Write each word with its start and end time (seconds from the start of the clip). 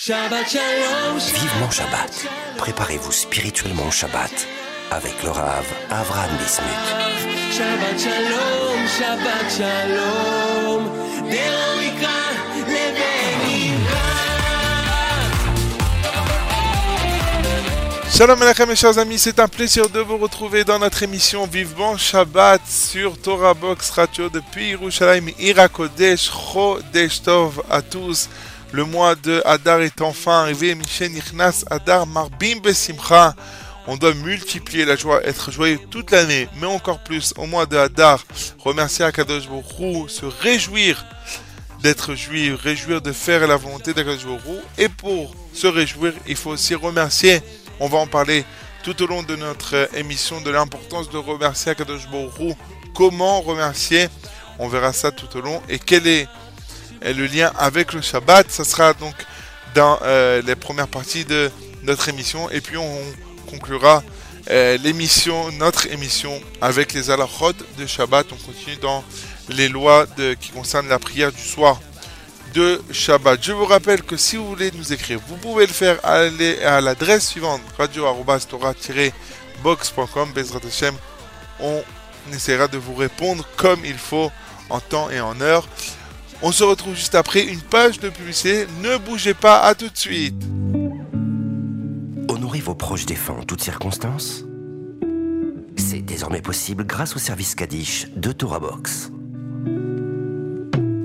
Shabbat 0.00 0.48
Shalom. 0.48 1.18
Vivement 1.18 1.70
Shabbat. 1.72 2.28
Préparez-vous 2.56 3.10
spirituellement 3.10 3.88
au 3.88 3.90
Shabbat 3.90 4.46
avec 4.92 5.20
le 5.24 5.30
Rav 5.30 5.64
Avram 5.90 6.30
Bismuth. 6.38 6.68
Shabbat 7.50 7.98
Shalom, 7.98 8.86
Shabbat 8.86 9.50
Shalom. 9.50 10.84
Shalom 18.08 18.38
mes 18.68 18.76
chers 18.76 18.98
amis, 18.98 19.18
c'est 19.18 19.40
un 19.40 19.48
plaisir 19.48 19.88
de 19.88 19.98
vous 19.98 20.18
retrouver 20.18 20.62
dans 20.62 20.78
notre 20.78 21.02
émission 21.02 21.44
Vivement 21.46 21.96
Shabbat 21.96 22.60
sur 22.68 23.20
Torah 23.20 23.54
Box 23.54 23.90
Radio 23.90 24.28
depuis 24.28 24.70
Yerushalayim 24.70 25.30
Irakodesh, 25.40 26.30
Chodesh 26.30 27.20
Tov 27.22 27.64
à 27.68 27.82
tous. 27.82 28.28
Le 28.72 28.84
mois 28.84 29.14
de 29.14 29.42
Hadar 29.44 29.80
est 29.80 30.00
enfin 30.02 30.42
arrivé, 30.42 30.74
Michel 30.74 31.12
Nichnas 31.12 31.64
Hadar 31.70 32.06
Marbim 32.06 32.60
Besimcha. 32.62 33.34
On 33.86 33.96
doit 33.96 34.14
multiplier 34.14 34.84
la 34.84 34.96
joie, 34.96 35.24
être 35.24 35.50
joyeux 35.50 35.80
toute 35.90 36.10
l'année, 36.10 36.48
mais 36.60 36.66
encore 36.66 37.02
plus 37.02 37.32
au 37.36 37.46
mois 37.46 37.66
de 37.66 37.76
Hadar. 37.76 38.24
Remercier 38.58 39.04
Akadosh 39.04 39.48
Hu, 39.78 40.08
se 40.08 40.26
réjouir 40.26 41.04
d'être 41.82 42.14
juif, 42.14 42.60
réjouir 42.60 43.00
de 43.00 43.12
faire 43.12 43.46
la 43.46 43.56
volonté 43.56 43.94
d'Akadosh 43.94 44.24
Hu. 44.24 44.58
Et 44.76 44.88
pour 44.88 45.34
se 45.54 45.66
réjouir, 45.66 46.12
il 46.26 46.36
faut 46.36 46.50
aussi 46.50 46.74
remercier 46.74 47.40
on 47.80 47.88
va 47.88 47.98
en 47.98 48.06
parler 48.06 48.44
tout 48.82 49.00
au 49.02 49.06
long 49.06 49.22
de 49.22 49.36
notre 49.36 49.88
émission 49.94 50.40
de 50.40 50.50
l'importance 50.50 51.10
de 51.10 51.16
remercier 51.16 51.72
Akadosh 51.72 52.08
Hu. 52.40 52.52
Comment 52.94 53.40
remercier? 53.40 54.08
On 54.58 54.68
verra 54.68 54.92
ça 54.92 55.12
tout 55.12 55.36
au 55.36 55.40
long. 55.40 55.62
Et 55.68 55.78
quel 55.78 56.06
est, 56.06 56.26
le 57.02 57.26
lien 57.26 57.52
avec 57.58 57.92
le 57.92 58.00
Shabbat 58.00 58.50
Ça 58.50 58.64
sera 58.64 58.92
donc 58.94 59.14
dans 59.74 59.98
euh, 60.02 60.42
les 60.42 60.56
premières 60.56 60.88
parties 60.88 61.24
de 61.24 61.50
notre 61.82 62.08
émission. 62.08 62.50
Et 62.50 62.60
puis 62.60 62.76
on 62.76 63.00
conclura 63.50 64.02
euh, 64.50 64.76
l'émission, 64.78 65.50
notre 65.52 65.86
émission 65.92 66.40
avec 66.60 66.92
les 66.92 67.10
alachot 67.10 67.52
de 67.78 67.86
Shabbat. 67.86 68.26
On 68.32 68.36
continue 68.36 68.76
dans 68.76 69.04
les 69.48 69.68
lois 69.68 70.06
qui 70.40 70.50
concernent 70.50 70.88
la 70.88 70.98
prière 70.98 71.32
du 71.32 71.42
soir 71.42 71.80
de 72.54 72.80
Shabbat. 72.90 73.38
Je 73.42 73.52
vous 73.52 73.66
rappelle 73.66 74.02
que 74.02 74.16
si 74.16 74.36
vous 74.36 74.48
voulez 74.48 74.70
nous 74.74 74.92
écrire, 74.92 75.20
vous 75.26 75.36
pouvez 75.36 75.66
le 75.66 75.72
faire 75.72 75.98
à 76.04 76.80
l'adresse 76.80 77.28
suivante 77.28 77.60
Hashem, 80.66 80.94
on 81.60 81.82
essaiera 82.32 82.68
de 82.68 82.78
vous 82.78 82.94
répondre 82.94 83.44
comme 83.56 83.84
il 83.84 83.98
faut 83.98 84.30
en 84.70 84.80
temps 84.80 85.10
et 85.10 85.20
en 85.20 85.40
heure. 85.40 85.66
On 86.40 86.52
se 86.52 86.62
retrouve 86.62 86.94
juste 86.94 87.16
après 87.16 87.44
une 87.44 87.60
page 87.60 87.98
de 87.98 88.08
publicité. 88.08 88.66
Ne 88.82 88.96
bougez 88.96 89.34
pas, 89.34 89.60
à 89.60 89.74
tout 89.74 89.88
de 89.88 89.96
suite. 89.96 90.40
Honorer 92.28 92.60
vos 92.60 92.76
proches 92.76 93.06
défunts 93.06 93.38
en 93.40 93.42
toutes 93.42 93.62
circonstances 93.62 94.44
C'est 95.76 96.00
désormais 96.00 96.40
possible 96.40 96.84
grâce 96.84 97.16
au 97.16 97.18
service 97.18 97.56
Kaddish 97.56 98.06
de 98.14 98.30
Torah 98.30 98.60
Box. 98.60 99.10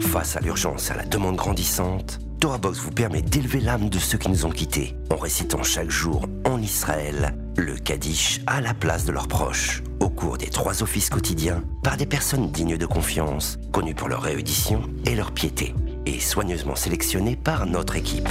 Face 0.02 0.36
à 0.36 0.40
l'urgence 0.40 0.90
et 0.90 0.94
à 0.94 0.98
la 0.98 1.06
demande 1.06 1.36
grandissante, 1.36 2.20
Torah 2.40 2.60
Box 2.60 2.78
vous 2.78 2.92
permet 2.92 3.24
d'élever 3.24 3.60
l'âme 3.60 3.90
de 3.90 3.98
ceux 3.98 4.20
qui 4.20 4.30
nous 4.30 4.46
ont 4.46 4.52
quittés 4.52 4.96
en 5.10 5.16
récitant 5.16 5.64
chaque 5.64 5.90
jour 5.90 6.28
en 6.46 6.62
Israël 6.62 7.36
le 7.58 7.76
Kaddish 7.76 8.42
à 8.46 8.62
la 8.62 8.76
place 8.76 9.06
de 9.06 9.12
leurs 9.12 9.28
proches 9.28 9.82
au 10.04 10.10
cours 10.10 10.38
des 10.38 10.50
trois 10.50 10.84
offices 10.84 11.10
quotidiens 11.10 11.64
par 11.82 11.96
des 11.96 12.06
personnes 12.06 12.52
dignes 12.52 12.78
de 12.78 12.86
confiance, 12.86 13.58
connues 13.72 13.96
pour 13.96 14.10
leur 14.10 14.22
réédition 14.22 14.82
et 15.06 15.16
leur 15.16 15.32
piété 15.32 15.74
et 16.06 16.20
soigneusement 16.20 16.76
sélectionnées 16.76 17.38
par 17.38 17.66
notre 17.66 17.96
équipe. 17.96 18.28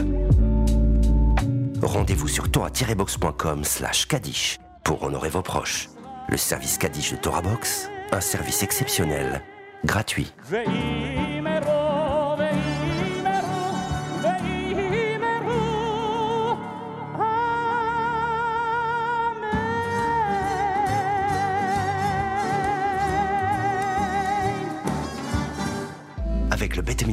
Rendez-vous 1.82 2.28
sur 2.28 2.50
torah-box.com 2.50 3.64
slash 3.64 4.06
Kaddish 4.06 4.58
pour 4.84 5.02
honorer 5.02 5.30
vos 5.30 5.42
proches. 5.42 5.88
Le 6.28 6.36
service 6.36 6.76
Kaddish 6.76 7.12
de 7.12 7.16
Torah 7.16 7.42
Box, 7.42 7.88
un 8.12 8.20
service 8.20 8.62
exceptionnel, 8.62 9.42
gratuit. 9.84 10.32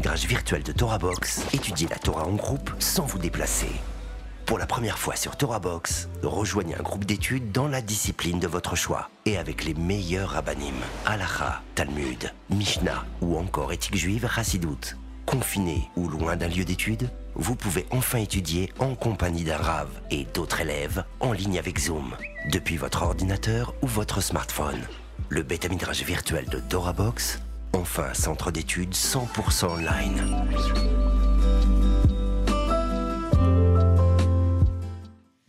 Avec 0.10 0.24
le 0.24 0.28
Beth 0.28 0.28
Midrash 0.28 0.28
virtuel 0.28 0.64
de 0.64 0.72
Torah 0.72 0.98
Box, 0.98 1.44
étudiez 1.54 1.88
la 1.88 1.98
Torah 1.98 2.26
en 2.26 2.34
groupe 2.34 2.72
sans 2.80 3.06
vous 3.06 3.20
déplacer. 3.20 3.70
Pour 4.48 4.58
la 4.58 4.66
première 4.66 4.98
fois 4.98 5.16
sur 5.16 5.36
Torah 5.36 5.60
Box, 5.60 6.10
rejoignez 6.24 6.76
un 6.76 6.82
groupe 6.82 7.06
d'études 7.06 7.52
dans 7.52 7.68
la 7.68 7.82
discipline 7.82 8.40
de 8.40 8.48
votre 8.48 8.76
choix 8.76 9.10
et 9.28 9.38
avec 9.38 9.66
les 9.66 9.76
meilleurs 9.76 10.30
rabbinim, 10.30 10.74
Halacha, 11.06 11.62
Talmud, 11.76 12.34
Mishnah 12.50 13.06
ou 13.22 13.38
encore 13.38 13.72
éthique 13.72 13.98
juive 13.98 14.28
Chassidoute. 14.34 14.98
Confiné 15.28 15.88
ou 15.96 16.08
loin 16.08 16.36
d'un 16.36 16.48
lieu 16.48 16.66
d'études, 16.66 17.12
vous 17.36 17.56
pouvez 17.56 17.86
enfin 17.92 18.18
étudier 18.18 18.72
en 18.80 18.96
compagnie 18.96 19.44
d'un 19.44 19.58
Rav 19.58 19.90
et 20.10 20.26
d'autres 20.34 20.62
élèves 20.62 21.04
en 21.20 21.34
ligne 21.34 21.60
avec 21.60 21.78
Zoom, 21.78 22.16
depuis 22.52 22.78
votre 22.78 23.04
ordinateur 23.04 23.76
ou 23.84 23.88
votre 23.88 24.22
smartphone. 24.22 24.82
Le 25.28 25.44
Beth 25.44 25.70
Midrash 25.70 26.04
virtuel 26.04 26.46
de 26.46 26.60
Torah 26.60 26.94
Box, 26.94 27.40
enfin 27.74 28.14
centre 28.14 28.52
d'études 28.52 28.94
100% 28.94 29.66
online. 29.66 30.24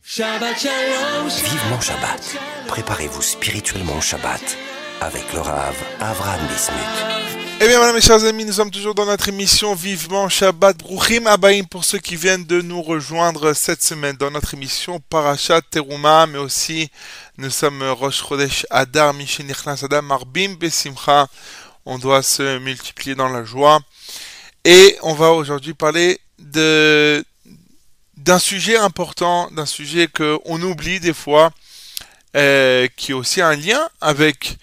Shabbat 0.03 0.59
Shalom. 0.59 1.29
Vivement 1.29 1.81
Shabbat. 1.81 2.37
Préparez-vous 2.67 3.23
spirituellement 3.23 3.97
au 3.97 4.01
Shabbat 4.01 4.57
avec 5.01 5.33
le 5.33 5.41
Rav 5.41 5.75
Avram 6.01 6.41
Bismuth. 6.49 7.31
Eh 7.63 7.69
bien 7.69 7.77
voilà 7.77 7.93
mes 7.93 8.01
chers 8.01 8.25
amis, 8.25 8.47
nous 8.47 8.55
sommes 8.55 8.71
toujours 8.71 8.95
dans 8.95 9.05
notre 9.05 9.29
émission 9.29 9.75
Vivement 9.75 10.29
Shabbat 10.29 10.79
Bruchim 10.79 11.27
Abaïm 11.27 11.67
pour 11.67 11.85
ceux 11.85 11.99
qui 11.99 12.17
viennent 12.17 12.45
de 12.47 12.63
nous 12.63 12.81
rejoindre 12.81 13.53
cette 13.53 13.83
semaine 13.83 14.17
dans 14.17 14.31
notre 14.31 14.55
émission 14.55 14.99
Parashat 15.11 15.61
Teruma, 15.71 16.27
mais 16.27 16.39
aussi 16.39 16.91
nous 17.37 17.51
sommes 17.51 17.83
Rosh 17.83 18.23
Chodesh 18.27 18.67
Adar 18.71 19.13
Mishenichnas 19.13 19.83
Adam 19.85 20.03
Marbim 20.03 20.55
Besimcha. 20.59 21.29
On 21.93 21.99
doit 21.99 22.23
se 22.23 22.59
multiplier 22.59 23.17
dans 23.17 23.29
la 23.29 23.43
joie. 23.43 23.81
Et 24.65 24.97
on 25.03 25.13
va 25.13 25.33
aujourd'hui 25.33 25.75
parler 25.75 26.21
de 26.39 27.25
d'un 28.17 28.39
sujet 28.39 28.77
important, 28.77 29.51
d'un 29.51 29.67
sujet 29.67 30.07
que 30.07 30.39
on 30.45 30.63
oublie 30.63 31.01
des 31.01 31.13
fois, 31.13 31.51
euh, 32.37 32.87
qui 32.97 33.11
a 33.11 33.17
aussi 33.17 33.41
un 33.41 33.57
lien 33.57 33.81
avec 34.01 34.59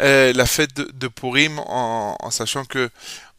euh, 0.00 0.32
la 0.32 0.44
fête 0.44 0.74
de, 0.74 1.06
Purim, 1.06 1.60
en, 1.60 2.30
sachant 2.32 2.64
que 2.64 2.90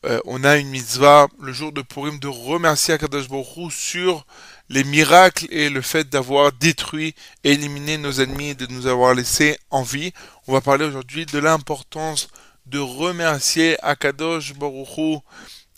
euh, 0.05 0.21
on 0.23 0.45
a 0.45 0.55
une 0.55 0.69
mitzvah 0.69 1.27
le 1.41 1.51
jour 1.51 1.73
de 1.73 1.81
Purim 1.81 2.19
de 2.19 2.29
remercier 2.29 2.93
Akadosh 2.93 3.27
Baruch 3.27 3.73
sur 3.73 4.25
les 4.69 4.85
miracles 4.85 5.47
et 5.49 5.69
le 5.69 5.81
fait 5.81 6.07
d'avoir 6.09 6.53
détruit 6.53 7.13
éliminé 7.43 7.97
nos 7.97 8.21
ennemis 8.21 8.51
et 8.51 8.55
de 8.55 8.67
nous 8.67 8.87
avoir 8.87 9.13
laissés 9.13 9.57
en 9.69 9.83
vie. 9.83 10.13
On 10.47 10.53
va 10.53 10.61
parler 10.61 10.85
aujourd'hui 10.85 11.25
de 11.25 11.39
l'importance 11.39 12.29
de 12.65 12.79
remercier 12.79 13.77
Akadosh 13.83 14.53
Baruch 14.53 14.97
Hu 14.97 15.17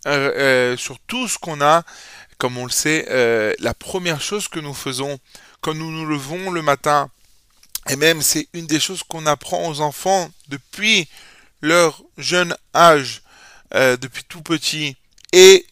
euh, 0.07 0.31
euh, 0.35 0.77
sur 0.77 0.99
tout 0.99 1.27
ce 1.27 1.37
qu'on 1.37 1.61
a. 1.61 1.83
Comme 2.37 2.57
on 2.57 2.65
le 2.65 2.71
sait, 2.71 3.07
euh, 3.09 3.53
la 3.59 3.73
première 3.73 4.21
chose 4.21 4.47
que 4.47 4.59
nous 4.59 4.73
faisons 4.73 5.19
quand 5.61 5.73
nous 5.73 5.91
nous 5.91 6.05
levons 6.05 6.51
le 6.51 6.61
matin, 6.61 7.09
et 7.89 7.95
même 7.95 8.21
c'est 8.21 8.47
une 8.53 8.67
des 8.67 8.79
choses 8.79 9.03
qu'on 9.03 9.25
apprend 9.25 9.67
aux 9.69 9.79
enfants 9.79 10.29
depuis 10.49 11.07
leur 11.61 12.03
jeune 12.17 12.55
âge, 12.75 13.23
depuis 13.73 14.23
tout 14.25 14.41
petit, 14.41 14.95
et 15.31 15.65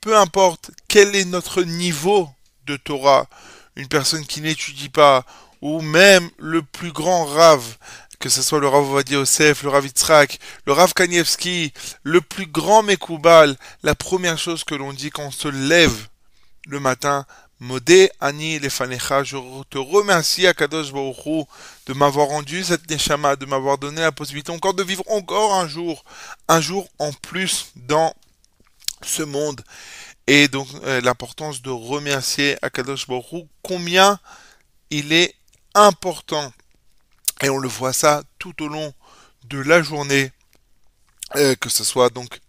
peu 0.00 0.16
importe 0.16 0.70
quel 0.88 1.14
est 1.14 1.26
notre 1.26 1.62
niveau 1.62 2.30
de 2.66 2.76
Torah, 2.76 3.26
une 3.76 3.88
personne 3.88 4.24
qui 4.24 4.40
n'étudie 4.40 4.88
pas, 4.88 5.26
ou 5.60 5.80
même 5.80 6.30
le 6.38 6.62
plus 6.62 6.92
grand 6.92 7.24
rave, 7.24 7.76
que 8.24 8.30
ce 8.30 8.40
soit 8.40 8.58
le 8.58 8.68
Rav 8.68 8.90
Ovadia 8.90 9.18
Yosef, 9.18 9.64
le 9.64 9.68
Rav 9.68 9.84
Yitzhak, 9.84 10.38
le 10.64 10.72
Rav 10.72 10.94
Kanievski, 10.94 11.74
le 12.04 12.22
plus 12.22 12.46
grand 12.46 12.82
Mekoubal, 12.82 13.54
la 13.82 13.94
première 13.94 14.38
chose 14.38 14.64
que 14.64 14.74
l'on 14.74 14.94
dit 14.94 15.10
quand 15.10 15.24
on 15.24 15.30
se 15.30 15.48
lève 15.48 16.08
le 16.66 16.80
matin, 16.80 17.26
Modé 17.60 18.10
Ani 18.22 18.58
Lefanecha, 18.60 19.24
je 19.24 19.36
te 19.68 19.76
remercie 19.76 20.46
Akadosh 20.46 20.90
Baruch 20.90 21.26
Hu 21.26 21.42
de 21.84 21.92
m'avoir 21.92 22.28
rendu 22.28 22.64
cette 22.64 22.88
Neshama, 22.88 23.36
de 23.36 23.44
m'avoir 23.44 23.76
donné 23.76 24.00
la 24.00 24.10
possibilité 24.10 24.52
encore 24.52 24.72
de 24.72 24.82
vivre 24.82 25.04
encore 25.08 25.56
un 25.56 25.68
jour, 25.68 26.02
un 26.48 26.62
jour 26.62 26.88
en 26.98 27.12
plus 27.12 27.72
dans 27.76 28.14
ce 29.02 29.22
monde. 29.22 29.60
Et 30.26 30.48
donc 30.48 30.68
euh, 30.84 31.02
l'importance 31.02 31.60
de 31.60 31.68
remercier 31.68 32.56
Akadosh 32.62 33.06
Baruch 33.06 33.32
Hu, 33.32 33.42
combien 33.60 34.18
il 34.88 35.12
est 35.12 35.34
important 35.74 36.54
et 37.44 37.50
on 37.50 37.58
le 37.58 37.68
voit 37.68 37.92
ça 37.92 38.22
tout 38.38 38.62
au 38.62 38.68
long 38.68 38.94
de 39.44 39.58
la 39.58 39.82
journée, 39.82 40.32
euh, 41.36 41.54
que 41.56 41.68
ce 41.68 41.84
soit 41.84 42.08
donc 42.08 42.40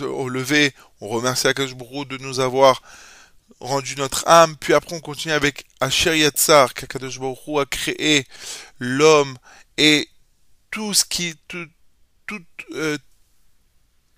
au 0.00 0.28
lever, 0.28 0.72
on 1.00 1.08
remercie 1.08 1.48
Akash 1.48 1.74
Baruch 1.74 1.92
Hu 1.92 2.06
de 2.06 2.16
nous 2.18 2.40
avoir 2.40 2.80
rendu 3.60 3.96
notre 3.96 4.26
âme, 4.26 4.56
puis 4.56 4.72
après 4.72 4.94
on 4.94 5.00
continue 5.00 5.34
avec 5.34 5.66
Asher 5.80 6.18
Yatsar, 6.18 6.72
qu'Akadosh 6.74 7.18
Baruch 7.18 7.60
a 7.60 7.66
créé 7.66 8.26
l'homme 8.78 9.36
et 9.76 10.08
tout 10.70 10.94
ce 10.94 11.04
qui, 11.04 11.34
euh, 12.72 12.98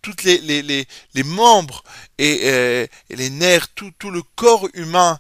toutes 0.03 0.23
les, 0.23 0.87
membres 1.25 1.83
et, 2.19 2.41
euh, 2.45 2.87
et 3.11 3.17
les 3.17 3.31
nerfs, 3.31 3.69
tout 3.75 4.11
le 4.11 4.23
corps 4.37 4.69
humain 4.75 5.19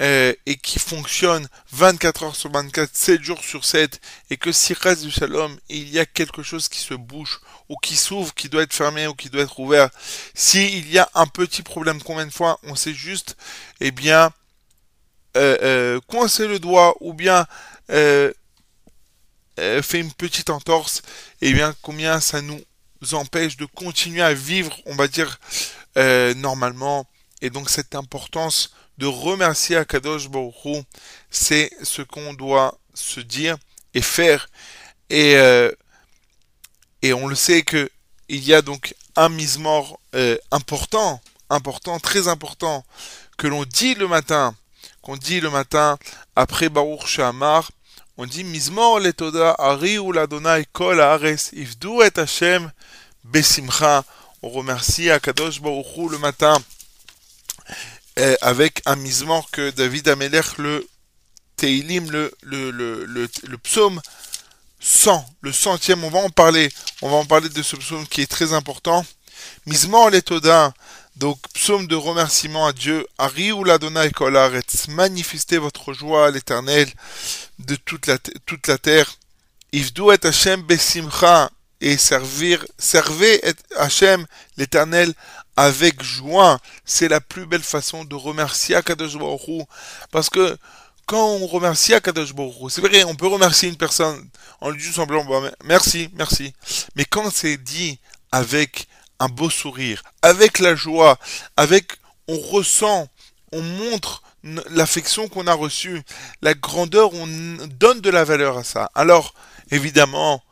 euh, 0.00 0.32
et 0.44 0.56
qui 0.56 0.78
fonctionne 0.78 1.48
24 1.72 2.22
heures 2.24 2.36
sur 2.36 2.52
24, 2.52 2.94
7 2.94 3.22
jours 3.22 3.42
sur 3.42 3.64
7, 3.64 4.00
et 4.30 4.36
que 4.36 4.52
si 4.52 4.74
reste 4.74 5.02
du 5.02 5.10
shalom, 5.10 5.56
il 5.68 5.88
y 5.88 5.98
a 5.98 6.06
quelque 6.06 6.42
chose 6.42 6.68
qui 6.68 6.80
se 6.80 6.94
bouge, 6.94 7.40
ou 7.68 7.76
qui 7.76 7.96
s'ouvre, 7.96 8.34
qui 8.34 8.48
doit 8.48 8.62
être 8.62 8.74
fermé, 8.74 9.06
ou 9.06 9.14
qui 9.14 9.30
doit 9.30 9.42
être 9.42 9.58
ouvert, 9.58 9.88
s'il 10.34 10.90
y 10.90 10.98
a 10.98 11.08
un 11.14 11.26
petit 11.26 11.62
problème, 11.62 12.02
combien 12.02 12.26
de 12.26 12.32
fois 12.32 12.58
on 12.62 12.74
sait 12.74 12.94
juste, 12.94 13.36
eh 13.80 13.90
bien, 13.90 14.30
euh, 15.36 15.56
euh, 15.62 16.00
coincer 16.06 16.46
le 16.46 16.58
doigt, 16.58 16.94
ou 17.00 17.14
bien 17.14 17.46
fait 17.88 20.00
une 20.00 20.12
petite 20.12 20.50
entorse, 20.50 21.02
eh 21.40 21.52
bien, 21.52 21.74
combien 21.80 22.20
ça 22.20 22.42
nous 22.42 22.62
empêche 23.12 23.56
de 23.56 23.64
continuer 23.64 24.22
à 24.22 24.34
vivre, 24.34 24.76
on 24.84 24.94
va 24.94 25.08
dire, 25.08 25.38
normalement, 26.36 27.06
et 27.40 27.50
donc 27.50 27.70
cette 27.70 27.94
importance 27.94 28.72
de 28.98 29.06
remercier 29.06 29.76
Akadosh 29.76 30.28
Baruch 30.28 30.54
Hu, 30.64 30.82
c'est 31.30 31.70
ce 31.82 32.02
qu'on 32.02 32.34
doit 32.34 32.78
se 32.94 33.20
dire 33.20 33.56
et 33.94 34.02
faire. 34.02 34.48
Et, 35.10 35.36
euh, 35.36 35.70
et 37.02 37.12
on 37.12 37.26
le 37.26 37.34
sait 37.34 37.62
que 37.62 37.90
il 38.28 38.44
y 38.44 38.54
a 38.54 38.62
donc 38.62 38.94
un 39.14 39.28
mise-mort 39.28 40.00
euh, 40.14 40.36
important, 40.50 41.20
important, 41.48 41.98
très 42.00 42.28
important, 42.28 42.84
que 43.38 43.46
l'on 43.46 43.64
dit 43.64 43.94
le 43.94 44.08
matin, 44.08 44.54
qu'on 45.02 45.16
dit 45.16 45.40
le 45.40 45.50
matin 45.50 45.98
après 46.34 46.68
Baruch 46.68 47.06
Shamar, 47.06 47.70
on 48.18 48.26
dit 48.26 48.44
Mizmor 48.44 49.00
letoda 49.00 49.54
ari 49.58 49.98
ou 49.98 50.10
ladonai 50.10 50.64
kol 50.72 51.00
haaretz 51.00 51.52
ifdu 51.52 52.02
et 52.02 52.18
Hashem 52.18 52.72
besimcha. 53.24 54.04
On 54.42 54.48
remercie 54.48 55.10
Akadosh 55.10 55.60
Baruch 55.60 56.10
le 56.10 56.18
matin 56.18 56.56
avec 58.40 58.82
un 58.86 58.96
misement 58.96 59.44
que 59.52 59.70
David 59.70 60.08
Amelech, 60.08 60.58
le 60.58 60.86
Teilim, 61.56 62.10
le, 62.10 62.32
le, 62.42 62.70
le, 62.70 63.06
le, 63.06 63.58
psaume 63.58 64.00
100, 64.80 65.24
le 65.40 65.52
centième, 65.52 66.04
on 66.04 66.10
va 66.10 66.20
en 66.20 66.30
parler, 66.30 66.70
on 67.02 67.10
va 67.10 67.16
en 67.16 67.24
parler 67.24 67.48
de 67.48 67.62
ce 67.62 67.76
psaume 67.76 68.06
qui 68.06 68.20
est 68.20 68.30
très 68.30 68.52
important. 68.52 69.04
Misement 69.66 70.08
l'Etoda, 70.08 70.72
donc 71.16 71.38
psaume 71.54 71.86
de 71.86 71.96
remerciement 71.96 72.66
à 72.66 72.72
Dieu, 72.72 73.06
Ari 73.16 73.52
ou 73.52 73.64
l'Adonai 73.64 74.10
Kol 74.10 74.36
Haaretz, 74.36 74.88
manifestez 74.88 75.58
votre 75.58 75.94
joie 75.94 76.26
à 76.26 76.30
l'éternel 76.30 76.88
de 77.58 77.76
toute 77.76 78.06
la, 78.06 78.18
toute 78.18 78.66
la 78.66 78.76
terre. 78.76 79.16
Ifdu 79.72 80.12
et 80.12 80.26
Hashem 80.26 80.62
besimcha, 80.62 81.50
et 81.80 81.96
servir, 81.96 82.64
servez 82.78 83.46
et 83.46 83.54
Hashem 83.76 84.26
l'éternel 84.56 85.12
avec 85.56 86.02
joie. 86.02 86.58
C'est 86.84 87.08
la 87.08 87.20
plus 87.20 87.46
belle 87.46 87.62
façon 87.62 88.04
de 88.04 88.14
remercier 88.14 88.74
Akadosh 88.74 89.16
Baruch. 89.16 89.66
Parce 90.10 90.30
que 90.30 90.56
quand 91.06 91.26
on 91.26 91.46
remercie 91.46 91.94
Akadosh 91.94 92.34
Baruch 92.34 92.70
c'est 92.70 92.80
vrai, 92.80 93.04
on 93.04 93.14
peut 93.14 93.26
remercier 93.26 93.68
une 93.68 93.76
personne 93.76 94.28
en 94.60 94.70
lui 94.70 94.78
disant 94.78 95.02
simplement 95.02 95.24
bah, 95.24 95.50
merci, 95.64 96.10
merci. 96.14 96.52
Mais 96.94 97.04
quand 97.04 97.30
c'est 97.32 97.56
dit 97.56 97.98
avec 98.32 98.86
un 99.18 99.28
beau 99.28 99.50
sourire, 99.50 100.02
avec 100.22 100.58
la 100.58 100.74
joie, 100.74 101.18
avec 101.56 101.92
on 102.28 102.38
ressent, 102.38 103.08
on 103.52 103.62
montre 103.62 104.22
l'affection 104.70 105.28
qu'on 105.28 105.46
a 105.46 105.54
reçue, 105.54 106.02
la 106.42 106.54
grandeur, 106.54 107.14
on 107.14 107.26
donne 107.78 108.00
de 108.00 108.10
la 108.10 108.24
valeur 108.24 108.58
à 108.58 108.64
ça. 108.64 108.90
Alors, 108.94 109.34
évidemment, 109.70 110.42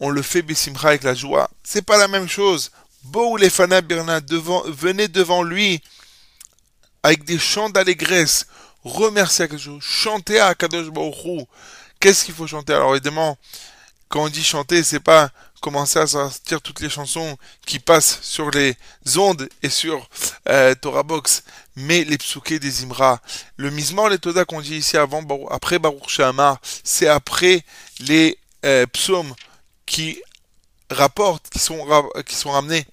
on 0.00 0.10
le 0.10 0.22
fait 0.22 0.42
Bessimcha 0.42 0.88
avec 0.88 1.02
la 1.02 1.14
joie. 1.14 1.50
C'est 1.64 1.84
pas 1.84 1.96
la 1.96 2.08
même 2.08 2.28
chose. 2.28 2.70
Beau 3.04 3.36
les 3.36 3.50
fana 3.50 3.80
Birna, 3.80 4.20
devant, 4.20 4.62
venez 4.66 5.08
devant 5.08 5.42
lui 5.42 5.80
avec 7.02 7.24
des 7.24 7.38
chants 7.38 7.70
d'allégresse, 7.70 8.46
Baruch 8.84 9.66
Hu, 9.66 9.80
chanter 9.80 10.40
à 10.40 10.48
Akadosh 10.48 10.88
Baruch. 10.88 11.46
Qu'est-ce 12.00 12.24
qu'il 12.24 12.34
faut 12.34 12.46
chanter? 12.46 12.74
Alors 12.74 12.92
évidemment, 12.92 13.38
quand 14.08 14.24
on 14.24 14.28
dit 14.28 14.44
chanter, 14.44 14.82
c'est 14.82 15.00
pas 15.00 15.30
commencer 15.60 15.98
à 15.98 16.06
sortir 16.06 16.60
toutes 16.62 16.80
les 16.80 16.88
chansons 16.88 17.36
qui 17.66 17.78
passent 17.78 18.20
sur 18.22 18.50
les 18.50 18.76
ondes 19.16 19.48
et 19.62 19.70
sur 19.70 20.08
euh, 20.48 20.74
Torah 20.74 21.02
Box, 21.02 21.42
mais 21.76 22.04
les 22.04 22.18
psukés 22.18 22.58
des 22.58 22.84
Imra. 22.84 23.20
Le 23.56 23.70
misement, 23.70 24.08
les 24.08 24.18
Toda 24.18 24.44
qu'on 24.44 24.60
dit 24.60 24.76
ici 24.76 24.96
avant, 24.96 25.24
après 25.50 25.78
Baruch 25.78 26.20
c'est 26.84 27.08
après 27.08 27.64
les 28.00 28.38
euh, 28.64 28.86
psaumes 28.86 29.34
qui 29.84 30.20
rapportent, 30.90 31.48
qui 31.50 31.58
sont, 31.58 31.86
qui 32.26 32.34
sont 32.34 32.50
ramenés 32.50 32.86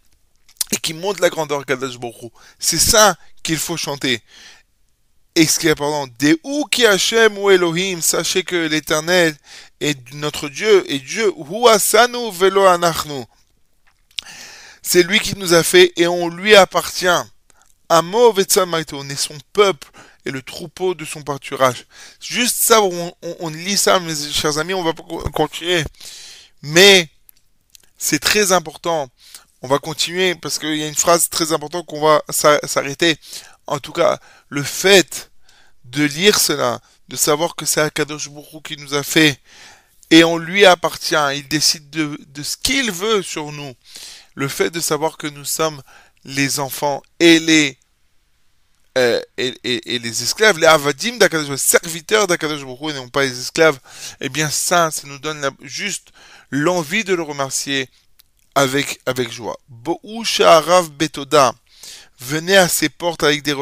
et 0.72 0.78
qui 0.78 0.94
montrent 0.94 1.22
la 1.22 1.30
grandeur 1.30 1.66
Kadash 1.66 1.96
Hu. 1.96 2.30
C'est 2.60 2.80
ça 2.80 3.16
qu'il 3.44 3.58
faut 3.58 3.78
chanter. 3.78 4.22
Et 5.36 5.46
ce 5.46 5.60
qui 5.60 5.68
est 5.68 5.72
important, 5.72 6.08
des 6.18 6.40
ou 6.44 6.66
qui 6.66 6.86
Hashem 6.86 7.38
ou 7.38 7.50
Elohim, 7.52 8.02
sachez 8.02 8.44
que 8.44 8.56
l'éternel 8.56 9.36
est 9.82 10.14
notre 10.14 10.48
Dieu, 10.48 10.90
et 10.90 11.00
Dieu, 11.00 11.32
hu 11.38 11.68
asanu 11.68 12.32
velo 12.32 12.66
anachnu. 12.66 13.26
C'est 14.82 15.04
lui 15.04 15.20
qui 15.20 15.36
nous 15.38 15.54
a 15.54 15.64
fait 15.64 15.92
et 15.98 16.08
on 16.08 16.30
lui 16.30 16.56
appartient. 16.56 17.08
Amo 17.90 18.32
vetsamaitu, 18.32 18.96
on 18.96 19.10
est 19.10 19.16
son 19.16 19.38
peuple 19.52 19.90
et 20.26 20.32
le 20.32 20.42
troupeau 20.42 20.96
de 20.96 21.06
son 21.06 21.22
pâturage. 21.22 21.86
Juste 22.20 22.56
ça, 22.58 22.82
on, 22.82 23.14
on- 23.40 23.50
lit 23.50 23.78
ça, 23.78 24.00
mes 24.00 24.16
chers 24.16 24.58
amis, 24.58 24.74
on 24.74 24.84
va 24.84 24.94
continuer. 25.34 25.84
Mais 26.62 27.10
c'est 27.98 28.20
très 28.20 28.52
important. 28.52 29.10
On 29.62 29.68
va 29.68 29.80
continuer 29.80 30.36
parce 30.36 30.60
qu'il 30.60 30.76
y 30.76 30.84
a 30.84 30.88
une 30.88 30.96
phrase 30.96 31.30
très 31.30 31.52
importante 31.54 31.86
qu'on 31.88 32.02
va 32.02 32.22
s'a- 32.30 32.60
s'arrêter. 32.68 33.18
En 33.68 33.80
tout 33.80 33.94
cas, 33.94 34.20
le 34.50 34.64
fait 34.64 35.32
de 35.86 36.04
lire 36.04 36.40
cela, 36.40 36.80
de 37.08 37.16
savoir 37.16 37.56
que 37.56 37.66
c'est 37.66 37.82
Akadosh 37.82 38.28
Hu 38.28 38.62
qui 38.64 38.78
nous 38.78 38.94
a 38.94 39.04
fait 39.04 39.40
et 40.12 40.24
on 40.24 40.38
lui 40.38 40.66
appartient, 40.66 41.16
il 41.36 41.48
décide 41.48 41.90
de, 41.90 42.44
ce 42.44 42.58
qu'il 42.58 42.92
veut 42.92 43.24
sur 43.24 43.52
nous. 43.52 43.74
Le 44.36 44.48
fait 44.48 44.70
de 44.70 44.80
savoir 44.80 45.18
que 45.18 45.28
nous 45.28 45.46
sommes 45.46 45.82
les 46.26 46.60
enfants 46.60 47.02
et 47.20 47.40
les 47.40 47.78
euh, 48.98 49.22
et, 49.38 49.54
et- 49.66 49.96
et 49.96 50.00
les 50.00 50.24
esclaves, 50.24 50.58
les 50.58 50.68
avadim 50.68 51.18
d'Akadosh, 51.18 51.60
serviteurs 51.60 52.28
d'Akadosh 52.28 52.64
Baruch 52.64 52.92
et 52.92 52.94
non 52.94 53.10
pas 53.10 53.24
les 53.24 53.40
esclaves, 53.40 53.78
eh 54.22 54.30
bien 54.30 54.50
ça, 54.50 54.90
ça 54.90 55.02
nous 55.06 55.20
donne 55.20 55.42
la- 55.42 55.52
juste 55.62 56.10
l'envie 56.50 57.04
de 57.04 57.14
le 57.14 57.24
remercier 57.24 57.90
avec, 58.56 59.00
avec 59.06 59.32
joie. 59.32 59.58
Sha'arav 60.24 60.90
betoda. 60.92 61.54
Venez 62.20 62.56
à 62.56 62.70
ses 62.70 62.88
portes 62.90 63.24
avec 63.24 63.44
des, 63.44 63.56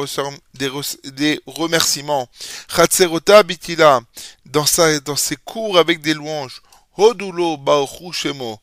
des, 1.04 1.40
remerciements. 1.46 2.28
Chatserota 2.68 3.42
bitila. 3.42 4.00
Dans, 4.46 4.66
sa, 4.66 5.00
dans 5.00 5.16
ses 5.16 5.36
cours 5.36 5.78
avec 5.78 6.00
des 6.00 6.14
louanges. 6.14 6.62
Hodulo 6.96 7.56
baochu 7.56 8.12
shemo. 8.12 8.60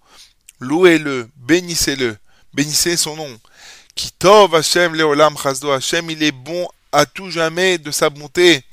Louez-le, 0.61 1.29
bénissez-le, 1.35 2.17
bénissez 2.53 2.95
son 2.95 3.15
nom. 3.15 3.39
Kitov 3.95 4.55
Hashem 4.55 4.95
leolam 4.95 5.35
chasdo 5.35 5.71
Hashem, 5.71 6.09
il 6.11 6.23
est 6.23 6.31
bon 6.31 6.67
à 6.91 7.05
tout 7.05 7.29
jamais 7.29 7.77
de 7.77 7.91
sa 7.91 8.09
bonté. 8.09 8.63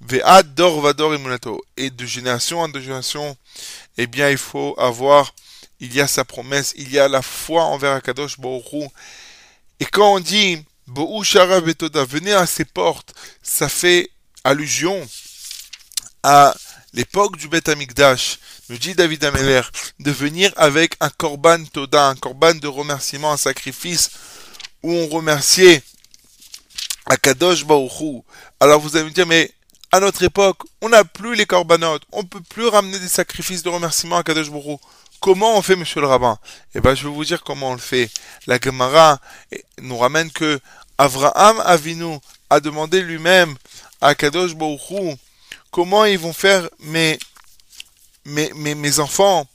Ve'ad 0.00 0.54
dor 0.54 0.80
vador 0.80 1.14
emunato. 1.14 1.62
Et 1.76 1.90
de 1.90 2.06
génération 2.06 2.60
en 2.60 2.72
génération, 2.72 3.36
eh 3.98 4.06
bien, 4.06 4.30
il 4.30 4.38
faut 4.38 4.74
avoir, 4.78 5.34
il 5.80 5.92
y 5.92 6.00
a 6.00 6.06
sa 6.06 6.24
promesse, 6.24 6.72
il 6.76 6.90
y 6.90 6.98
a 6.98 7.08
la 7.08 7.20
foi 7.20 7.64
envers 7.64 7.92
Akadosh 7.92 8.38
Hu. 8.38 8.86
Et 9.80 9.84
quand 9.84 10.14
on 10.14 10.20
dit 10.20 10.64
Bo'u 10.86 11.24
Shara 11.24 11.60
Betoda, 11.60 12.04
venez 12.04 12.32
à 12.32 12.46
ses 12.46 12.64
portes, 12.64 13.12
ça 13.42 13.68
fait 13.68 14.08
allusion 14.44 15.06
à 16.22 16.54
l'époque 16.92 17.36
du 17.36 17.48
Beth 17.48 17.68
Amikdash, 17.68 18.38
nous 18.68 18.78
dit 18.78 18.94
David 18.94 19.24
Ameler, 19.24 19.62
de 19.98 20.10
venir 20.10 20.52
avec 20.56 20.94
un 21.00 21.10
korban 21.10 21.64
Toda, 21.64 22.06
un 22.06 22.14
korban 22.14 22.54
de 22.54 22.68
remerciement, 22.68 23.32
un 23.32 23.36
sacrifice 23.36 24.10
où 24.82 24.92
on 24.92 25.08
remerciait 25.08 25.82
Akadosh 27.06 27.64
Baruch 27.64 28.00
Hu. 28.00 28.20
Alors 28.60 28.80
vous 28.80 28.96
allez 28.96 29.06
me 29.06 29.10
dire, 29.10 29.26
mais 29.26 29.52
à 29.90 30.00
notre 30.00 30.22
époque, 30.22 30.58
on 30.82 30.90
n'a 30.90 31.04
plus 31.04 31.34
les 31.34 31.46
korbanot, 31.46 31.98
on 32.12 32.24
peut 32.24 32.40
plus 32.40 32.66
ramener 32.66 32.98
des 32.98 33.08
sacrifices 33.08 33.62
de 33.62 33.68
remerciement 33.70 34.16
à 34.16 34.22
Kadosh 34.22 34.48
Hu. 34.48 34.76
Comment 35.20 35.56
on 35.56 35.62
fait, 35.62 35.76
monsieur 35.76 36.00
le 36.00 36.06
rabbin? 36.06 36.38
Eh 36.74 36.80
ben, 36.80 36.94
je 36.94 37.04
vais 37.08 37.12
vous 37.12 37.24
dire 37.24 37.42
comment 37.42 37.70
on 37.70 37.72
le 37.72 37.80
fait. 37.80 38.10
La 38.46 38.58
Gemara 38.60 39.18
eh, 39.50 39.64
nous 39.80 39.96
ramène 39.96 40.30
que 40.30 40.60
Avraham 40.98 41.60
Avinu 41.64 42.18
a 42.50 42.60
demandé 42.60 43.00
lui-même 43.00 43.56
à 44.00 44.14
Kadosh 44.14 44.52
Hu, 44.52 45.16
comment 45.70 46.04
ils 46.04 46.18
vont 46.18 46.32
faire 46.32 46.68
mes, 46.80 47.18
mes, 48.24 48.52
mes, 48.54 49.00
enfants 49.00 49.46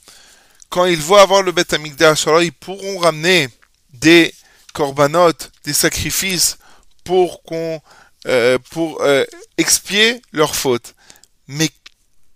quand 0.68 0.84
ils 0.86 1.00
vont 1.00 1.16
avoir 1.16 1.42
le 1.42 1.52
Beth 1.52 1.72
Amikdash. 1.72 2.26
Alors, 2.26 2.42
ils 2.42 2.52
pourront 2.52 2.98
ramener 2.98 3.48
des 3.92 4.34
korbanot, 4.72 5.32
des 5.64 5.72
sacrifices 5.72 6.58
pour 7.04 7.42
qu'on 7.44 7.80
euh, 8.26 8.58
pour 8.70 9.00
euh, 9.02 9.24
expier 9.58 10.20
leurs 10.32 10.56
fautes. 10.56 10.94
Mais 11.48 11.70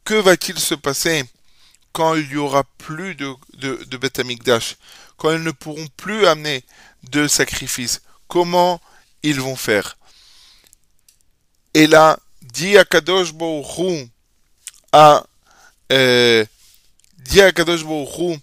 que 0.04 0.14
va-t-il 0.14 0.58
se 0.58 0.74
passer 0.74 1.24
quand 1.92 2.14
il 2.14 2.30
y 2.30 2.36
aura 2.36 2.64
plus 2.78 3.14
de, 3.14 3.34
de, 3.54 3.84
de 3.84 3.98
quand 5.16 5.32
ils 5.32 5.42
ne 5.42 5.50
pourront 5.50 5.88
plus 5.96 6.26
amener 6.26 6.64
de 7.10 7.26
sacrifices 7.26 8.02
Comment 8.28 8.80
ils 9.22 9.40
vont 9.40 9.56
faire? 9.56 9.96
Et 11.74 11.86
là, 11.86 12.18
dit 12.42 12.76
Akadosh 12.76 13.32
Baruch 13.32 13.78
Hu 13.78 14.08
à 14.92 15.24
dit 15.90 17.40
Baruch 17.40 18.18
Hu 18.18 18.38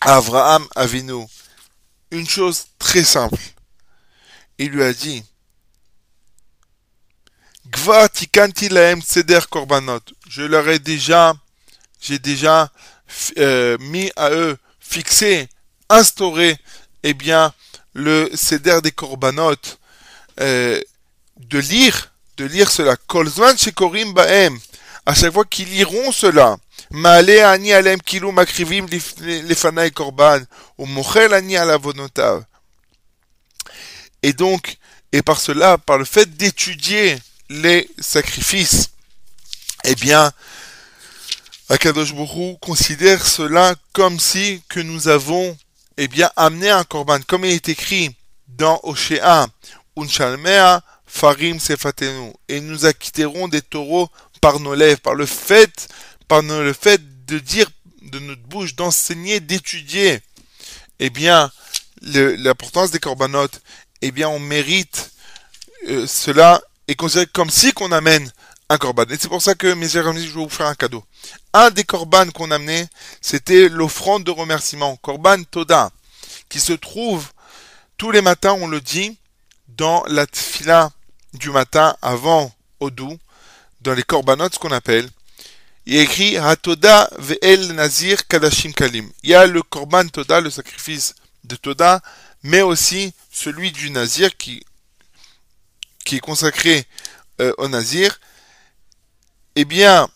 à 0.00 0.16
Avraham 0.16 0.66
Avinu 0.76 1.26
une 2.10 2.28
chose 2.28 2.66
très 2.78 3.04
simple. 3.04 3.40
Il 4.58 4.70
lui 4.70 4.82
a 4.82 4.92
dit 4.92 5.22
Gva 7.59 7.59
tikanti 7.59 7.59
laem 7.59 7.59
seder 7.59 7.59
korbanot. 7.59 7.59
Je 10.28 10.42
leur 10.42 10.68
ai 10.68 10.78
déjà, 10.78 11.34
j'ai 12.00 12.18
déjà 12.18 12.70
euh, 13.38 13.76
mis 13.80 14.10
à 14.16 14.30
eux, 14.30 14.56
fixé, 14.80 15.48
instauré, 15.88 16.56
eh 17.02 17.14
bien, 17.14 17.52
le 17.94 18.30
seder 18.34 18.80
des 18.82 18.92
korbanot, 18.92 19.56
euh, 20.40 20.80
de 21.36 21.58
lire, 21.58 22.12
de 22.36 22.44
lire 22.44 22.70
cela. 22.70 22.96
Kolzman 22.96 23.56
shekorim 23.56 24.12
baem. 24.12 24.58
À 25.06 25.14
chaque 25.14 25.32
fois 25.32 25.44
qu'ils 25.44 25.70
liront 25.70 26.12
cela. 26.12 26.56
Maale 26.90 27.42
ani 27.42 27.72
alem 27.72 28.00
kilu 28.00 28.32
makrivim 28.32 28.86
lefanai 29.48 29.90
korban. 29.90 30.40
Ou 30.78 30.86
mochel 30.86 31.34
ani 31.34 31.56
alavonotav. 31.56 32.44
Et 34.22 34.32
donc, 34.32 34.76
et 35.12 35.22
par 35.22 35.40
cela, 35.40 35.78
par 35.78 35.98
le 35.98 36.04
fait 36.04 36.36
d'étudier 36.36 37.18
les 37.50 37.90
sacrifices, 37.98 38.90
eh 39.84 39.96
bien, 39.96 40.32
Akadosh 41.68 42.14
Baruch 42.14 42.58
considère 42.60 43.26
cela 43.26 43.74
comme 43.92 44.20
si 44.20 44.62
que 44.68 44.78
nous 44.78 45.08
avons, 45.08 45.58
eh 45.96 46.06
bien, 46.06 46.30
amené 46.36 46.70
un 46.70 46.84
korban, 46.84 47.18
comme 47.26 47.44
il 47.44 47.50
est 47.50 47.68
écrit 47.68 48.14
dans 48.46 48.78
Oshéa, 48.84 49.48
Unchalmea 49.96 50.80
farim 51.06 51.58
sefatenu, 51.58 52.32
et 52.48 52.60
nous 52.60 52.86
acquitterons 52.86 53.48
des 53.48 53.62
taureaux 53.62 54.08
par 54.40 54.60
nos 54.60 54.76
lèvres, 54.76 55.00
par 55.00 55.16
le 55.16 55.26
fait, 55.26 55.88
par 56.28 56.42
le 56.42 56.72
fait 56.72 57.00
de 57.26 57.40
dire 57.40 57.68
de 58.02 58.20
notre 58.20 58.42
bouche, 58.42 58.76
d'enseigner, 58.76 59.40
d'étudier, 59.40 60.20
eh 61.00 61.10
bien, 61.10 61.50
l'importance 62.00 62.92
des 62.92 63.00
corbanotes, 63.00 63.60
eh 64.02 64.12
bien, 64.12 64.28
on 64.28 64.38
mérite 64.38 65.10
euh, 65.88 66.06
cela 66.06 66.60
est 66.90 66.94
considéré 66.94 67.26
comme 67.26 67.50
si 67.50 67.72
qu'on 67.72 67.92
amène 67.92 68.30
un 68.68 68.78
corban. 68.78 69.04
Et 69.10 69.16
c'est 69.18 69.28
pour 69.28 69.42
ça 69.42 69.54
que, 69.54 69.72
mes 69.74 69.96
amis, 69.96 70.26
je 70.26 70.34
vais 70.34 70.42
vous 70.42 70.48
faire 70.48 70.66
un 70.66 70.74
cadeau. 70.74 71.04
Un 71.52 71.70
des 71.70 71.84
corbanes 71.84 72.32
qu'on 72.32 72.50
amenait, 72.50 72.88
c'était 73.20 73.68
l'offrande 73.68 74.24
de 74.24 74.30
remerciement, 74.30 74.96
corban 74.96 75.42
Toda, 75.50 75.90
qui 76.48 76.60
se 76.60 76.72
trouve 76.72 77.26
tous 77.96 78.10
les 78.12 78.22
matins, 78.22 78.56
on 78.60 78.68
le 78.68 78.80
dit, 78.80 79.18
dans 79.68 80.04
la 80.06 80.26
fila 80.32 80.90
du 81.34 81.50
matin 81.50 81.96
avant 82.00 82.52
Odou, 82.80 83.18
dans 83.82 83.94
les 83.94 84.02
corbanotes, 84.02 84.54
ce 84.54 84.58
qu'on 84.58 84.72
appelle. 84.72 85.08
Il 85.86 85.96
est 85.96 86.02
écrit 86.02 86.36
Hatoda 86.36 87.10
ve'el 87.18 87.72
nazir 87.72 88.26
kadashim 88.26 88.72
kalim. 88.72 89.10
Il 89.22 89.30
y 89.30 89.34
a 89.34 89.46
le 89.46 89.62
korban 89.62 90.06
Toda, 90.08 90.40
le 90.40 90.50
sacrifice 90.50 91.14
de 91.44 91.56
Toda, 91.56 92.00
mais 92.42 92.62
aussi 92.62 93.12
celui 93.32 93.72
du 93.72 93.90
nazir 93.90 94.36
qui, 94.36 94.62
qui 96.04 96.16
est 96.16 96.20
consacré 96.20 96.86
euh, 97.40 97.52
au 97.58 97.68
nazir. 97.68 98.20
Eh 99.56 99.64
bien, 99.64 100.08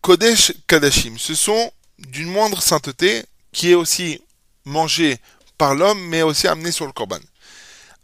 Kodesh 0.00 0.52
Kadashim, 0.66 1.18
ce 1.18 1.34
sont 1.34 1.72
d'une 1.98 2.28
moindre 2.28 2.62
sainteté 2.62 3.24
qui 3.52 3.70
est 3.70 3.74
aussi 3.74 4.22
mangé 4.64 5.18
par 5.56 5.74
l'homme, 5.74 6.00
mais 6.08 6.22
aussi 6.22 6.46
amené 6.46 6.70
sur 6.70 6.86
le 6.86 6.92
korban. 6.92 7.18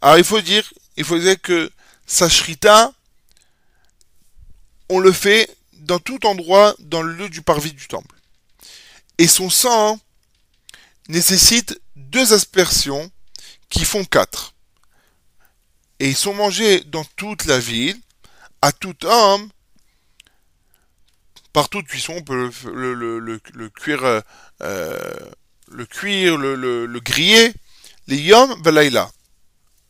Alors 0.01 0.17
il 0.17 0.23
faut 0.23 0.41
dire, 0.41 0.71
il 0.97 1.03
faut 1.03 1.17
dire 1.17 1.39
que 1.41 1.71
sa 2.05 2.29
shrita, 2.29 2.93
on 4.89 4.99
le 4.99 5.11
fait 5.11 5.49
dans 5.73 5.99
tout 5.99 6.25
endroit 6.25 6.75
dans 6.79 7.01
le 7.01 7.13
lieu 7.13 7.29
du 7.29 7.41
parvis 7.41 7.73
du 7.73 7.87
temple. 7.87 8.15
Et 9.17 9.27
son 9.27 9.49
sang 9.49 9.99
nécessite 11.07 11.79
deux 11.95 12.33
aspersions 12.33 13.09
qui 13.69 13.85
font 13.85 14.03
quatre. 14.03 14.54
Et 15.99 16.09
ils 16.09 16.15
sont 16.15 16.33
mangés 16.33 16.81
dans 16.81 17.05
toute 17.15 17.45
la 17.45 17.59
ville, 17.59 17.97
à 18.61 18.71
tout 18.71 19.05
homme, 19.05 19.49
par 21.53 21.69
toute 21.69 21.87
cuisson, 21.87 22.15
on 22.17 22.21
peut 22.21 22.51
le, 22.65 22.93
le, 22.93 23.19
le, 23.19 23.39
le 23.53 23.69
cuire, 23.69 24.21
euh, 24.61 24.99
le 25.69 25.85
cuire, 25.85 26.37
le, 26.37 26.55
le, 26.85 26.99
griller, 26.99 27.53
les 28.07 28.17
yom 28.17 28.61
velaïla. 28.61 29.09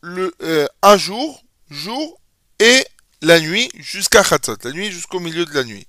Le, 0.02 0.32
euh, 0.44 0.68
un 0.84 0.98
jour, 0.98 1.44
jour, 1.72 2.22
et 2.60 2.86
la 3.22 3.40
nuit 3.40 3.72
jusqu'à 3.80 4.24
Khatzot, 4.24 4.58
la 4.64 4.72
nuit 4.74 4.92
jusqu'au 4.92 5.20
milieu 5.20 5.46
de 5.46 5.54
la 5.56 5.64
nuit. 5.64 5.88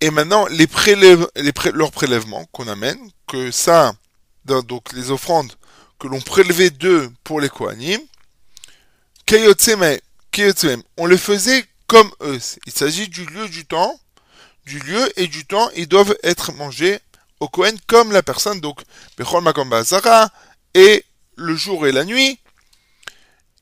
Et 0.00 0.10
maintenant, 0.10 0.46
les 0.46 0.66
prélève, 0.66 1.28
leurs 1.74 1.92
prélèvements 1.92 2.46
qu'on 2.46 2.68
amène, 2.68 2.98
que 3.26 3.50
ça, 3.50 3.92
donc 4.44 4.92
les 4.94 5.10
offrandes 5.10 5.52
que 5.98 6.06
l'on 6.06 6.20
prélevait 6.20 6.70
d'eux 6.70 7.10
pour 7.24 7.40
les 7.40 7.48
Kohanim, 7.48 8.00
on 10.96 11.06
le 11.06 11.16
faisait 11.16 11.64
comme 11.86 12.10
eux. 12.22 12.38
Il 12.66 12.72
s'agit 12.72 13.08
du 13.08 13.26
lieu, 13.26 13.48
du 13.48 13.66
temps, 13.66 13.98
du 14.64 14.78
lieu 14.80 15.20
et 15.20 15.26
du 15.26 15.44
temps, 15.46 15.68
ils 15.76 15.88
doivent 15.88 16.16
être 16.22 16.52
mangés 16.52 16.98
au 17.40 17.48
Kohen 17.48 17.78
comme 17.86 18.12
la 18.12 18.22
personne, 18.22 18.60
donc, 18.60 18.82
et 20.74 21.04
le 21.36 21.56
jour 21.56 21.86
et 21.86 21.92
la 21.92 22.04
nuit. 22.04 22.38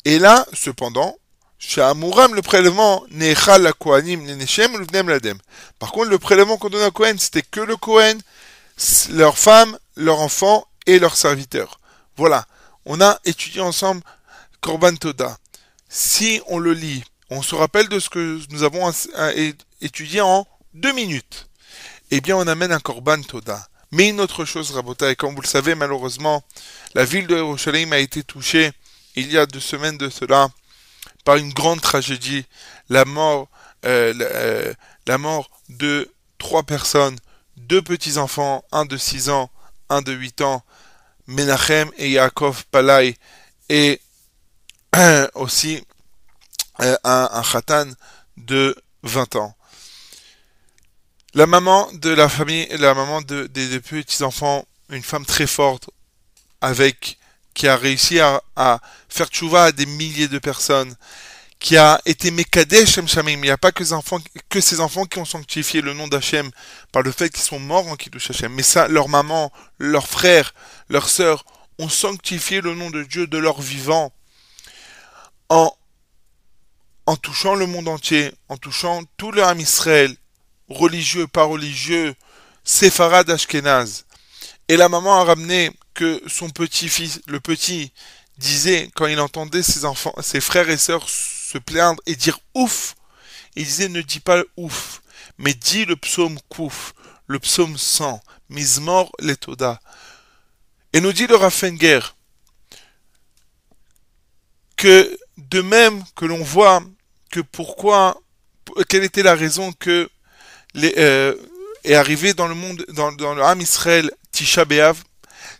Et 0.04 0.18
là, 0.18 0.46
cependant, 0.52 1.16
chez 1.58 1.82
Amuram, 1.82 2.34
le 2.34 2.42
prélèvement 2.42 3.04
Nechal 3.10 3.72
Kohanim, 3.74 4.24
Neneshem, 4.24 4.72
Ladem. 5.08 5.38
Par 5.78 5.90
contre, 5.92 6.10
le 6.10 6.18
prélèvement 6.18 6.58
qu'on 6.58 6.68
donnait 6.68 6.86
au 6.86 6.90
Kohen, 6.92 7.18
c'était 7.18 7.42
que 7.42 7.60
le 7.60 7.76
Kohen, 7.76 8.20
leurs 9.10 9.38
femmes, 9.38 9.78
leurs 9.96 10.20
enfants 10.20 10.66
et 10.86 10.98
leurs 10.98 11.16
serviteurs. 11.16 11.80
Voilà. 12.16 12.46
On 12.84 13.00
a 13.00 13.18
étudié 13.24 13.60
ensemble 13.60 14.02
Korban 14.60 14.96
Toda. 14.96 15.38
Si 15.88 16.40
on 16.46 16.58
le 16.58 16.72
lit, 16.72 17.04
on 17.30 17.42
se 17.42 17.54
rappelle 17.54 17.88
de 17.88 18.00
ce 18.00 18.08
que 18.08 18.40
nous 18.50 18.62
avons 18.62 18.92
étudié 19.80 20.20
en 20.20 20.46
deux 20.74 20.92
minutes. 20.92 21.48
Eh 22.10 22.20
bien, 22.20 22.36
on 22.36 22.46
amène 22.46 22.72
un 22.72 22.80
Korban 22.80 23.22
Toda. 23.22 23.66
Mais 23.92 24.08
une 24.08 24.20
autre 24.20 24.44
chose, 24.44 24.72
Rabota, 24.72 25.10
et 25.10 25.16
comme 25.16 25.34
vous 25.34 25.40
le 25.40 25.46
savez, 25.46 25.74
malheureusement, 25.74 26.42
la 26.94 27.04
ville 27.04 27.26
de 27.26 27.36
Yerushalayim 27.36 27.92
a 27.92 27.98
été 27.98 28.22
touchée 28.22 28.72
il 29.14 29.32
y 29.32 29.38
a 29.38 29.46
deux 29.46 29.60
semaines 29.60 29.96
de 29.96 30.10
cela 30.10 30.48
par 31.24 31.36
une 31.36 31.52
grande 31.52 31.80
tragédie, 31.80 32.44
la 32.88 33.04
mort, 33.04 33.48
euh, 33.84 34.12
euh, 34.20 34.72
la 35.06 35.18
mort 35.18 35.48
de 35.68 36.10
trois 36.38 36.62
personnes, 36.62 37.18
deux 37.56 37.82
petits-enfants, 37.82 38.64
un 38.70 38.84
de 38.84 38.96
six 38.96 39.30
ans, 39.30 39.50
un 39.88 40.02
de 40.02 40.12
huit 40.12 40.40
ans, 40.40 40.62
Menachem 41.26 41.90
et 41.96 42.10
Yaakov 42.10 42.66
Palai, 42.66 43.16
et 43.68 44.00
aussi 45.34 45.82
euh, 46.80 46.96
un, 47.04 47.42
khatan 47.42 47.90
de 48.36 48.74
20 49.02 49.36
ans. 49.36 49.54
La 51.34 51.46
maman 51.46 51.90
de 51.92 52.10
la 52.10 52.28
famille, 52.28 52.66
la 52.78 52.94
maman 52.94 53.20
de, 53.20 53.46
des, 53.46 53.80
petits 53.80 54.22
enfants, 54.22 54.64
une 54.90 55.02
femme 55.02 55.26
très 55.26 55.46
forte, 55.46 55.90
avec 56.60 57.18
qui 57.52 57.68
a 57.68 57.76
réussi 57.76 58.20
à, 58.20 58.40
faire 59.08 59.28
tchouva 59.28 59.64
à 59.64 59.72
des 59.72 59.86
milliers 59.86 60.28
de 60.28 60.38
personnes, 60.38 60.94
qui 61.58 61.76
a 61.76 62.00
été 62.04 62.30
Mekadesh 62.30 63.00
Shamim. 63.06 63.32
Il 63.32 63.40
n'y 63.40 63.50
a 63.50 63.58
pas 63.58 63.72
que 63.72 63.84
ces 64.60 64.80
enfants 64.80 65.04
qui 65.06 65.18
ont 65.18 65.24
sanctifié 65.24 65.80
le 65.80 65.94
nom 65.94 66.06
d'Hachem 66.06 66.50
par 66.92 67.02
le 67.02 67.12
fait 67.12 67.30
qu'ils 67.30 67.42
sont 67.42 67.58
morts 67.58 67.88
en 67.88 67.96
Kiddush 67.96 68.30
Hachem. 68.30 68.52
Mais 68.52 68.62
ça, 68.62 68.88
leur 68.88 69.08
maman, 69.08 69.52
leurs 69.78 70.06
frères, 70.06 70.54
leurs 70.88 71.08
sœurs 71.08 71.44
ont 71.78 71.88
sanctifié 71.88 72.60
le 72.60 72.74
nom 72.74 72.90
de 72.90 73.02
Dieu 73.02 73.26
de 73.26 73.38
leur 73.38 73.60
vivant 73.60 74.12
en, 75.48 75.72
en 77.06 77.16
touchant 77.16 77.54
le 77.54 77.66
monde 77.66 77.88
entier, 77.88 78.32
en 78.48 78.56
touchant 78.56 79.02
tout 79.16 79.32
le 79.32 79.42
Ham 79.44 79.60
Israël, 79.60 80.14
religieux, 80.68 81.26
pas 81.26 81.44
religieux, 81.44 82.14
séfarade 82.64 83.30
Ashkenaz. 83.30 84.04
Et 84.68 84.76
la 84.76 84.88
maman 84.88 85.20
a 85.20 85.24
ramené 85.24 85.70
que 85.94 86.20
son 86.26 86.50
petit-fils, 86.50 87.20
le 87.26 87.40
petit, 87.40 87.92
disait, 88.38 88.90
quand 88.94 89.06
il 89.06 89.20
entendait 89.20 89.62
ses 89.62 89.84
enfants, 89.84 90.14
ses 90.20 90.40
frères 90.40 90.68
et 90.68 90.76
sœurs 90.76 91.08
se 91.08 91.58
plaindre 91.58 92.02
et 92.06 92.16
dire 92.16 92.38
ouf, 92.54 92.94
il 93.54 93.64
disait 93.64 93.88
ne 93.88 94.02
dis 94.02 94.20
pas 94.20 94.42
ouf, 94.56 95.00
mais 95.38 95.54
dis 95.54 95.84
le 95.84 95.96
psaume 95.96 96.38
kouf, 96.48 96.92
le 97.26 97.38
psaume 97.38 97.78
100, 97.78 98.20
Mizmor 98.50 99.10
letoda. 99.20 99.80
Et 100.92 101.00
nous 101.00 101.12
dit 101.12 101.26
le 101.26 101.36
Raffenger, 101.36 102.00
que 104.76 105.18
de 105.36 105.60
même 105.60 106.02
que 106.14 106.24
l'on 106.24 106.42
voit 106.42 106.82
que 107.30 107.40
pourquoi, 107.40 108.20
quelle 108.88 109.04
était 109.04 109.22
la 109.22 109.34
raison 109.34 109.72
que 109.72 110.08
les, 110.74 110.94
euh, 110.98 111.34
est 111.84 111.94
arrivé 111.94 112.34
dans 112.34 112.48
le 112.48 112.54
monde, 112.54 112.84
dans, 112.88 113.10
le 113.10 113.42
Ham 113.42 113.60
Israël, 113.60 114.10
Tisha 114.32 114.64
B'Av, 114.64 115.02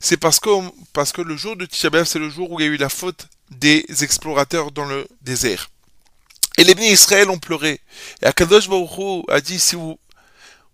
c'est 0.00 0.16
parce 0.16 0.40
que, 0.40 0.50
parce 0.92 1.12
que 1.12 1.23
le 1.23 1.37
jour 1.37 1.56
de 1.56 1.66
Tisha 1.66 1.90
B'Av, 1.90 2.04
c'est 2.04 2.18
le 2.18 2.30
jour 2.30 2.50
où 2.50 2.61
il 2.61 2.66
y 2.66 2.68
a 2.68 2.73
eu 2.73 2.76
la 2.76 2.88
faute 2.88 3.28
des 3.50 3.85
explorateurs 4.00 4.73
dans 4.73 4.85
le 4.85 5.06
désert. 5.23 5.71
Et 6.59 6.64
les 6.64 6.75
bénis 6.75 6.92
Israël 6.92 7.30
ont 7.30 7.38
pleuré. 7.38 7.80
Et 8.23 8.26
Akadosh 8.26 8.68
Baruch 8.68 9.25
a 9.28 9.40
dit, 9.40 9.61
si 9.61 9.76
vous, 9.76 9.99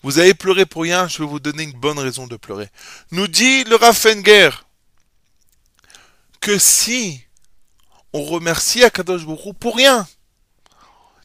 vous 0.02 0.18
avez 0.18 0.34
pleuré 0.34 0.64
pour 0.64 0.82
rien, 0.82 1.08
je 1.08 1.18
vais 1.18 1.28
vous 1.28 1.40
donner 1.40 1.64
une 1.64 1.72
bonne 1.72 1.98
raison 1.98 2.26
de 2.26 2.36
pleurer. 2.36 2.68
Nous 3.10 3.28
dit 3.28 3.64
le 3.64 3.76
Raffenger 3.76 4.50
que 6.40 6.58
si 6.58 7.20
on 8.12 8.22
remercie 8.22 8.84
Akadosh 8.84 9.22
Hu 9.22 9.54
pour 9.58 9.76
rien, 9.76 10.06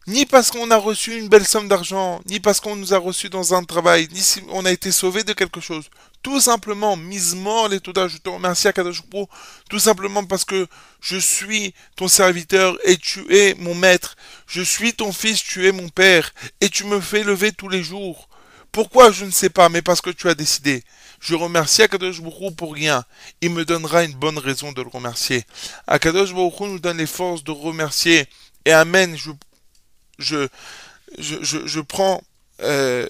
ni 0.07 0.25
parce 0.25 0.51
qu'on 0.51 0.71
a 0.71 0.77
reçu 0.77 1.17
une 1.17 1.27
belle 1.27 1.45
somme 1.45 1.67
d'argent, 1.67 2.21
ni 2.27 2.39
parce 2.39 2.61
qu'on 2.61 2.77
nous 2.77 2.93
a 2.93 2.97
reçu 2.97 3.29
dans 3.29 3.53
un 3.53 3.63
travail, 3.63 4.07
ni 4.13 4.21
si 4.21 4.41
on 4.49 4.65
a 4.65 4.71
été 4.71 4.91
sauvé 4.91 5.23
de 5.25 5.33
quelque 5.33 5.59
chose. 5.59 5.89
Tout 6.23 6.39
simplement, 6.39 6.95
misement 6.95 7.67
les 7.67 7.81
Touda, 7.81 8.07
je 8.07 8.17
te 8.17 8.29
remercie 8.29 8.69
à 8.69 8.73
Kadosh 8.73 9.03
Baruch 9.05 9.27
Hu, 9.27 9.35
tout 9.69 9.79
simplement 9.79 10.23
parce 10.23 10.45
que 10.45 10.67
je 11.01 11.17
suis 11.17 11.73
ton 11.97 12.07
serviteur 12.07 12.77
et 12.85 12.95
tu 12.97 13.25
es 13.35 13.53
mon 13.55 13.75
maître. 13.75 14.15
Je 14.47 14.61
suis 14.61 14.93
ton 14.93 15.11
fils, 15.11 15.43
tu 15.43 15.67
es 15.67 15.73
mon 15.73 15.89
père, 15.89 16.33
et 16.61 16.69
tu 16.69 16.85
me 16.85 17.01
fais 17.01 17.23
lever 17.23 17.51
tous 17.51 17.69
les 17.69 17.83
jours. 17.83 18.29
Pourquoi 18.71 19.11
je 19.11 19.25
ne 19.25 19.31
sais 19.31 19.49
pas, 19.49 19.67
mais 19.69 19.81
parce 19.81 20.01
que 20.01 20.09
tu 20.09 20.29
as 20.29 20.35
décidé. 20.35 20.83
Je 21.19 21.35
remercie 21.35 21.81
Akadosh 21.81 22.21
Baruch 22.21 22.55
pour 22.55 22.73
rien. 22.73 23.03
Il 23.41 23.51
me 23.51 23.65
donnera 23.65 24.03
une 24.03 24.13
bonne 24.13 24.37
raison 24.37 24.71
de 24.71 24.81
le 24.81 24.89
remercier. 24.89 25.45
Akadosh 25.87 26.33
Baruch 26.33 26.59
nous 26.61 26.79
donne 26.79 26.97
les 26.97 27.07
forces 27.07 27.43
de 27.43 27.51
remercier. 27.51 28.27
Et 28.65 28.71
Amen, 28.71 29.15
je 29.17 29.31
je, 30.19 30.47
je, 31.17 31.37
je, 31.65 31.79
prends 31.79 32.21
euh, 32.61 33.07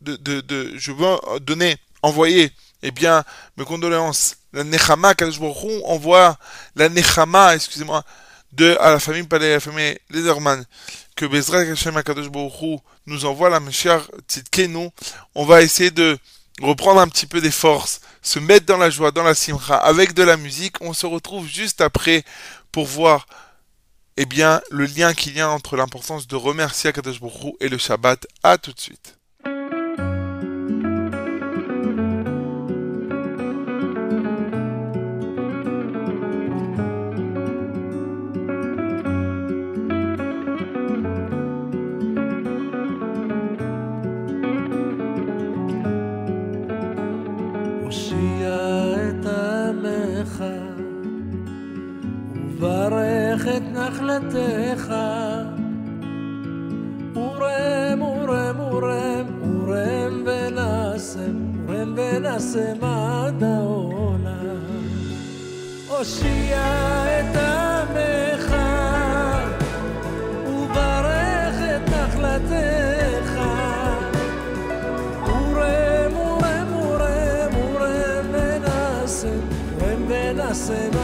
de, 0.00 0.16
de, 0.16 0.76
je 0.76 0.92
veux 0.92 1.38
donner, 1.40 1.76
envoyer, 2.02 2.50
eh 2.82 2.90
bien, 2.90 3.24
mes 3.56 3.64
condoléances. 3.64 4.36
La 4.52 4.64
Nechama, 4.64 5.14
Kadosh 5.14 5.40
Baruch 5.40 5.82
envoie 5.84 6.38
la 6.76 6.88
Nechama, 6.88 7.54
excusez-moi, 7.54 8.04
de, 8.52 8.76
à 8.80 8.90
la 8.90 9.00
famille 9.00 9.22
Palais, 9.24 9.58
famille 9.60 9.98
Lederman, 10.10 10.64
que 11.16 11.26
Bezrat 11.26 11.60
Hashem 11.60 11.96
Akadosh 11.96 12.28
nous 13.06 13.24
envoie 13.24 13.50
la 13.50 13.60
Meshar 13.60 14.08
Tzidkenu. 14.28 14.90
On 15.34 15.44
va 15.44 15.62
essayer 15.62 15.90
de 15.90 16.18
reprendre 16.60 17.00
un 17.00 17.08
petit 17.08 17.26
peu 17.26 17.40
des 17.40 17.50
forces, 17.50 18.00
se 18.20 18.38
mettre 18.38 18.66
dans 18.66 18.76
la 18.76 18.90
joie, 18.90 19.10
dans 19.10 19.22
la 19.22 19.34
simcha, 19.34 19.76
avec 19.76 20.12
de 20.14 20.22
la 20.22 20.36
musique. 20.36 20.76
On 20.80 20.92
se 20.92 21.06
retrouve 21.06 21.48
juste 21.48 21.80
après 21.80 22.24
pour 22.70 22.86
voir 22.86 23.26
eh 24.16 24.26
bien, 24.26 24.60
le 24.70 24.84
lien 24.84 25.14
qu'il 25.14 25.34
y 25.36 25.40
a 25.40 25.48
entre 25.48 25.76
l'importance 25.76 26.26
de 26.26 26.36
remercier 26.36 26.90
Akadosh 26.90 27.20
et 27.60 27.68
le 27.68 27.78
Shabbat. 27.78 28.26
À 28.42 28.58
tout 28.58 28.72
de 28.72 28.80
suite. 28.80 29.16
נחלתך. 53.92 54.94
מורם, 57.14 57.98
מורם, 57.98 58.56
מורם, 58.56 59.26
מורם 59.42 60.24
ונעשם, 60.26 61.36
מורם 61.36 61.94
ונעשם 61.96 62.84
עד 62.84 63.42
העולם. 63.42 64.36
הושיע 65.88 66.62
את 67.20 67.36
עמך, 67.36 68.54
וברך 70.46 71.56
את 71.76 71.88
נחלתך. 71.90 73.38
מורם, 75.20 76.12
מורם, 76.12 76.66
מורם, 76.70 77.52
מורם 77.52 78.26
ונעשם, 78.32 79.40
מורם 79.78 80.04
ונעשם 80.08 81.01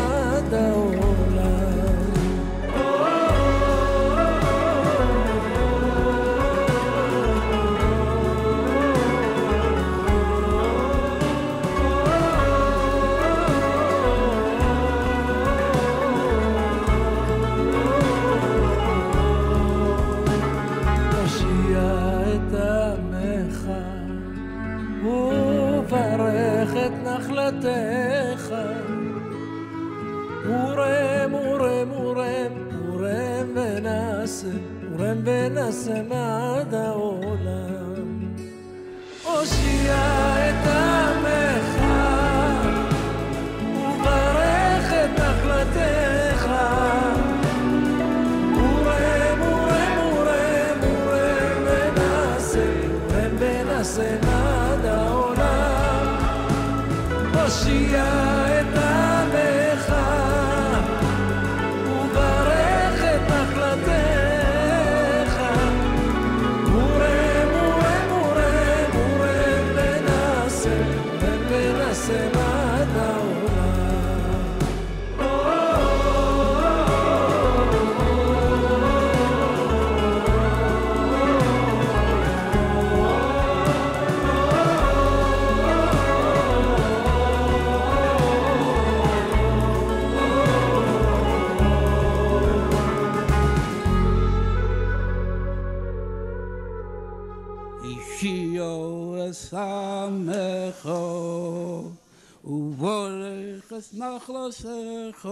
es 104.28 104.64
nachlasecho 104.64 105.30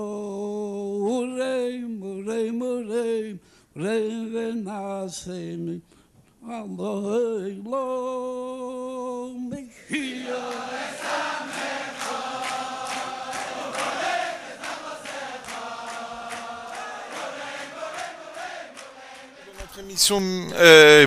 Ureim, 1.04 2.00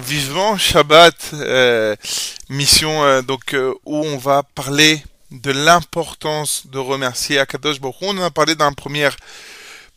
Vivement 0.02 0.58
Shabbat, 0.58 1.34
mission 2.50 3.22
donc 3.24 3.56
où 3.86 3.98
on 3.98 4.18
va 4.18 4.44
parler 4.44 5.02
de 5.32 5.52
l'importance 5.52 6.68
de 6.68 6.80
remercier 6.80 7.40
Akadosh 7.40 7.80
Baruch. 7.80 7.98
On 8.02 8.18
en 8.18 8.24
a 8.24 8.32
parlé 8.32 8.56
dans 8.56 8.66
la 8.66 8.76
première 8.76 9.16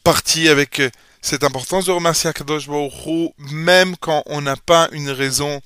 partie 0.04 0.48
avec 0.48 0.80
euh, 0.80 0.90
cette 1.20 1.44
importance 1.44 1.86
de 1.86 1.92
remercier 1.92 2.30
Akadosh 2.30 2.68
Baruch 2.68 3.32
même 3.38 3.96
quand 3.96 4.22
on 4.26 4.40
n'a 4.40 4.56
pas 4.56 4.88
une 4.92 5.10
raison, 5.10 5.60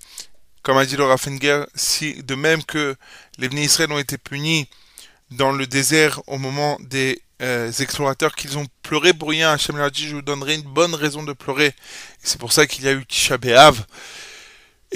comme 0.63 0.79
a 0.79 0.87
dit 0.87 0.97
le 0.97 1.05
Raffenger, 1.05 1.65
si 1.75 2.23
de 2.23 2.35
même 2.35 2.63
que 2.63 2.97
les 3.39 3.49
Bnei 3.49 3.65
Israël 3.65 3.93
ont 3.93 3.99
été 3.99 4.19
punis 4.19 4.69
dans 5.31 5.53
le 5.53 5.67
désert 5.67 6.21
au 6.27 6.39
moment 6.39 6.79
des 6.81 7.21
euh, 7.43 7.71
explorateurs 7.73 8.35
qu'ils 8.35 8.57
ont 8.59 8.67
pleuré 8.83 9.13
pour 9.13 9.31
rien. 9.31 9.53
Hachem 9.53 9.77
leur 9.77 9.91
dit, 9.91 10.07
je 10.07 10.15
vous 10.15 10.23
donnerai 10.23 10.55
une 10.55 10.63
bonne 10.63 10.95
raison 10.95 11.23
de 11.23 11.33
pleurer. 11.33 11.75
C'est 12.23 12.39
pour 12.39 12.53
ça 12.53 12.67
qu'il 12.67 12.85
y 12.85 12.89
a 12.89 12.93
eu 12.93 13.05
Tisha 13.05 13.37
B'Av. 13.37 13.85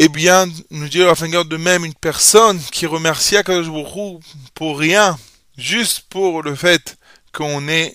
Eh 0.02 0.08
bien, 0.08 0.46
nous 0.70 0.88
dit 0.88 1.02
Rafanger 1.02 1.44
de 1.44 1.58
même, 1.58 1.84
une 1.84 1.92
personne 1.92 2.58
qui 2.72 2.86
remercie 2.86 3.36
Akadosh 3.36 3.68
Baruch 3.68 4.22
pour 4.54 4.78
rien, 4.78 5.18
juste 5.58 6.06
pour 6.08 6.42
le 6.42 6.54
fait 6.54 6.96
qu'on 7.34 7.68
est 7.68 7.94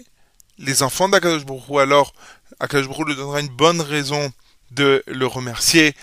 les 0.59 0.83
enfants 0.83 1.09
d'Akadosh 1.09 1.41
alors 1.79 2.13
Akadosh 2.59 2.87
Baruch 2.87 3.07
lui 3.07 3.15
donnera 3.15 3.39
une 3.39 3.47
bonne 3.47 3.81
raison 3.81 4.31
de 4.69 5.01
le 5.07 5.25
remercier. 5.25 5.95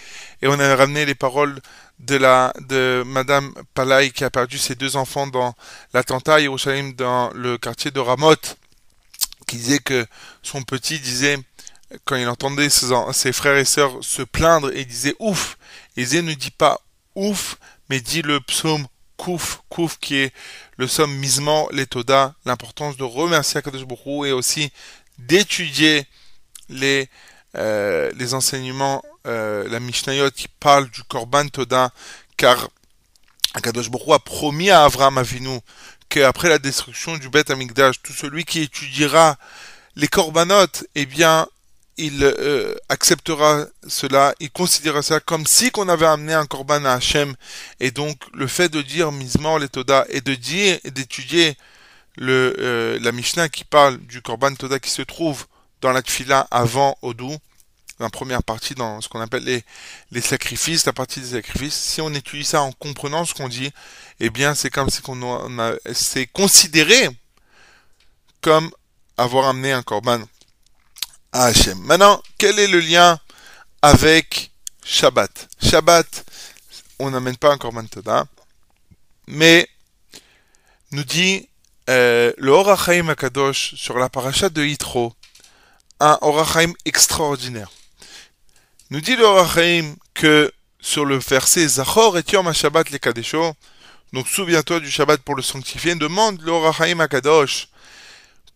Et 0.42 0.48
on 0.48 0.58
a 0.58 0.74
ramené 0.74 1.06
les 1.06 1.14
paroles 1.14 1.60
de 2.00 2.16
la 2.16 2.52
de 2.68 3.04
Madame 3.06 3.54
Palay 3.72 4.10
qui 4.10 4.24
a 4.24 4.30
perdu 4.30 4.58
ses 4.58 4.74
deux 4.74 4.96
enfants 4.96 5.28
dans 5.28 5.54
l'attentat 5.94 6.34
à 6.34 6.40
Yerushalayim 6.40 6.94
dans 6.96 7.30
le 7.32 7.58
quartier 7.58 7.92
de 7.92 8.00
Ramoth, 8.00 8.56
qui 9.46 9.54
disait 9.54 9.78
que 9.78 10.04
son 10.42 10.62
petit 10.62 10.98
disait 10.98 11.38
quand 12.04 12.16
il 12.16 12.28
entendait 12.28 12.70
ses, 12.70 13.32
frères 13.32 13.56
et 13.56 13.64
sœurs 13.64 13.98
se 14.02 14.22
plaindre, 14.22 14.70
il 14.74 14.86
disait 14.86 15.14
ouf. 15.18 15.58
Disait 15.96 16.22
ne 16.22 16.34
dis 16.34 16.50
pas 16.50 16.80
ouf, 17.14 17.56
mais 17.88 18.00
dis 18.00 18.22
le 18.22 18.40
psaume 18.40 18.86
kouf, 19.16 19.60
kouf 19.68 19.98
qui 19.98 20.16
est 20.16 20.32
le 20.76 20.88
somme 20.88 21.14
misement 21.14 21.68
l'etoda, 21.70 22.34
l'importance 22.44 22.96
de 22.96 23.04
remercier 23.04 23.58
Akadosh 23.58 23.84
Baruch 23.84 24.26
et 24.26 24.32
aussi 24.32 24.72
d'étudier 25.18 26.06
les 26.68 27.08
euh, 27.56 28.10
les 28.16 28.32
enseignements, 28.32 29.02
euh, 29.26 29.68
la 29.68 29.78
Mishnayot 29.78 30.30
qui 30.30 30.48
parle 30.48 30.88
du 30.88 31.02
Korban 31.04 31.48
Toda, 31.48 31.90
car 32.38 32.70
Akadosh 33.52 33.90
Baruch 33.90 34.14
a 34.14 34.18
promis 34.18 34.70
à 34.70 34.84
Avram 34.84 35.18
Avinu 35.18 35.60
qu'après 36.08 36.48
la 36.48 36.58
destruction 36.58 37.18
du 37.18 37.28
Beth 37.28 37.50
Amikdash, 37.50 38.00
tout 38.02 38.14
celui 38.14 38.44
qui 38.44 38.60
étudiera 38.60 39.36
les 39.96 40.08
Korbanot, 40.08 40.66
eh 40.94 41.04
bien, 41.04 41.46
il 41.98 42.22
euh, 42.22 42.74
acceptera 42.88 43.66
cela, 43.86 44.34
il 44.40 44.50
considérera 44.50 45.02
ça 45.02 45.20
comme 45.20 45.46
si 45.46 45.70
qu'on 45.70 45.88
avait 45.88 46.06
amené 46.06 46.32
un 46.32 46.46
Korban 46.46 46.84
à 46.84 46.92
Hachem, 46.92 47.34
et 47.80 47.90
donc 47.90 48.18
le 48.32 48.46
fait 48.46 48.68
de 48.68 48.82
dire 48.82 49.12
misement 49.12 49.58
les 49.58 49.68
Toda 49.68 50.06
et 50.08 50.20
de 50.20 50.34
dire 50.34 50.78
et 50.84 50.90
d'étudier 50.90 51.56
le 52.16 52.54
euh, 52.58 52.98
la 53.00 53.12
Mishnah 53.12 53.48
qui 53.48 53.64
parle 53.64 53.98
du 53.98 54.22
Korban 54.22 54.54
Toda 54.54 54.78
qui 54.78 54.90
se 54.90 55.02
trouve 55.02 55.46
dans 55.80 55.92
la 55.92 56.02
Tfila 56.02 56.46
avant 56.50 56.96
Odou, 57.02 57.36
la 57.98 58.08
première 58.08 58.42
partie 58.42 58.74
dans 58.74 59.00
ce 59.00 59.08
qu'on 59.08 59.20
appelle 59.20 59.44
les, 60.10 60.20
sacrifices, 60.20 60.86
la 60.86 60.92
partie 60.92 61.20
des 61.20 61.32
sacrifices, 61.32 61.74
si 61.74 62.00
on 62.00 62.12
étudie 62.14 62.44
ça 62.44 62.62
en 62.62 62.72
comprenant 62.72 63.24
ce 63.24 63.34
qu'on 63.34 63.48
dit, 63.48 63.70
eh 64.20 64.30
bien 64.30 64.54
c'est 64.54 64.70
comme 64.70 64.88
si 64.88 65.02
qu'on 65.02 65.20
c'est 65.92 66.26
considéré 66.26 67.08
comme 68.40 68.70
avoir 69.16 69.48
amené 69.48 69.72
un 69.72 69.82
korban 69.82 70.20
à 71.32 71.44
Hachem. 71.46 71.78
Maintenant, 71.80 72.22
quel 72.38 72.58
est 72.58 72.68
le 72.68 72.80
lien 72.80 73.18
avec 73.80 74.50
Shabbat? 74.84 75.48
Shabbat, 75.62 76.24
on 76.98 77.10
n'amène 77.10 77.36
pas 77.36 77.52
un 77.52 77.58
korban 77.58 77.84
toda, 77.86 78.26
mais 79.26 79.68
nous 80.92 81.04
dit 81.04 81.48
euh, 81.90 82.32
le 82.36 82.50
Horachaim 82.50 83.08
Akadosh 83.08 83.74
sur 83.74 83.98
la 83.98 84.08
paracha 84.08 84.48
de 84.48 84.62
Yitro, 84.62 85.14
un 86.00 86.18
Horachaim 86.20 86.72
extraordinaire. 86.84 87.70
Nous 88.90 89.00
dit 89.00 89.16
le 89.16 89.24
Horachaim 89.24 89.94
que 90.14 90.52
sur 90.80 91.04
le 91.04 91.16
verset 91.16 91.66
Zachor 91.66 92.18
et 92.18 92.24
Yom 92.30 92.52
Shabbat 92.52 92.90
le 92.90 92.98
Kadesho, 92.98 93.54
donc 94.12 94.28
souviens-toi 94.28 94.80
du 94.80 94.90
Shabbat 94.90 95.22
pour 95.22 95.34
le 95.34 95.42
sanctifier, 95.42 95.94
demande 95.94 96.40
le 96.42 96.52
Horachaim 96.52 97.00
Akadosh 97.00 97.68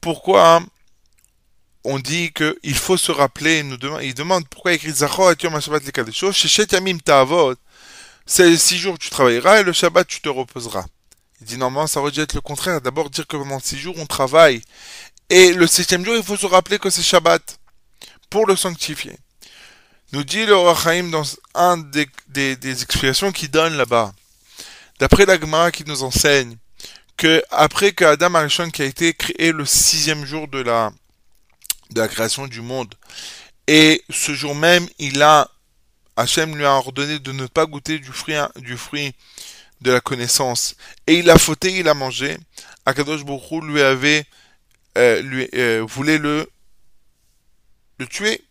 pourquoi 0.00 0.60
on 1.86 1.98
dit 1.98 2.32
que 2.32 2.58
il 2.62 2.74
faut 2.74 2.96
se 2.96 3.12
rappeler, 3.12 3.62
nous 3.62 3.76
demande, 3.76 4.02
il 4.02 4.14
demande 4.14 4.46
pourquoi 4.48 4.72
il 4.72 4.76
écrit 4.76 4.90
Zachor 4.90 5.32
et 5.32 5.36
Yom 5.42 5.60
Shabbat 5.60 5.84
le 5.84 5.90
Kadesho, 5.92 6.32
chez 6.32 6.66
Yamim 6.70 6.98
Ta'avot, 6.98 7.54
c'est 8.26 8.56
six 8.56 8.78
jours 8.78 8.98
tu 8.98 9.10
travailleras 9.10 9.60
et 9.60 9.62
le 9.62 9.72
Shabbat 9.72 10.06
tu 10.06 10.20
te 10.20 10.28
reposeras. 10.28 10.84
Il 11.40 11.46
dit 11.46 11.58
normalement 11.58 11.86
ça 11.86 12.00
aurait 12.00 12.10
dû 12.10 12.20
être 12.20 12.34
le 12.34 12.40
contraire, 12.40 12.80
d'abord 12.80 13.10
dire 13.10 13.26
que 13.26 13.36
pendant 13.36 13.60
six 13.60 13.78
jours 13.78 13.94
on 13.98 14.06
travaille 14.06 14.62
et 15.28 15.52
le 15.52 15.66
septième 15.66 16.04
jour, 16.04 16.14
il 16.14 16.22
faut 16.22 16.36
se 16.36 16.46
rappeler 16.46 16.78
que 16.78 16.88
c'est 16.88 17.02
Shabbat 17.02 17.58
pour 18.30 18.46
le 18.46 18.54
sanctifier. 18.54 19.16
Nous 20.12 20.22
dit 20.22 20.46
le 20.46 20.56
Rachaim 20.56 21.10
dans 21.10 21.24
un 21.54 21.78
des, 21.78 22.06
des, 22.28 22.82
explications 22.82 23.32
qu'il 23.32 23.50
donne 23.50 23.76
là-bas. 23.76 24.12
D'après 25.00 25.26
la 25.26 25.70
qui 25.72 25.84
nous 25.84 26.04
enseigne 26.04 26.56
que 27.16 27.42
après 27.50 27.92
que 27.92 28.04
Adam 28.04 28.34
Arishon 28.34 28.70
qui 28.70 28.82
a 28.82 28.84
été 28.84 29.14
créé 29.14 29.50
le 29.50 29.66
sixième 29.66 30.24
jour 30.24 30.46
de 30.46 30.58
la, 30.58 30.92
de 31.90 32.00
la 32.00 32.08
création 32.08 32.46
du 32.46 32.60
monde, 32.60 32.94
et 33.66 34.02
ce 34.10 34.32
jour 34.34 34.54
même, 34.54 34.86
il 34.98 35.22
a, 35.22 35.50
Hachem 36.16 36.56
lui 36.56 36.64
a 36.64 36.72
ordonné 36.72 37.18
de 37.18 37.32
ne 37.32 37.46
pas 37.46 37.66
goûter 37.66 37.98
du 37.98 38.12
fruit, 38.12 38.36
du 38.56 38.76
fruit 38.76 39.14
de 39.80 39.90
la 39.90 40.00
connaissance, 40.00 40.76
et 41.06 41.14
il 41.14 41.30
a 41.30 41.38
fauté, 41.38 41.78
il 41.78 41.88
a 41.88 41.94
mangé, 41.94 42.36
Akadosh 42.86 43.24
Baruch 43.24 43.64
lui 43.64 43.82
avait 43.82 44.24
euh, 44.96 45.20
lui 45.20 45.48
euh, 45.54 45.84
voulait 45.86 46.18
le 46.18 46.48
le 47.98 48.06
tuer, 48.06 48.42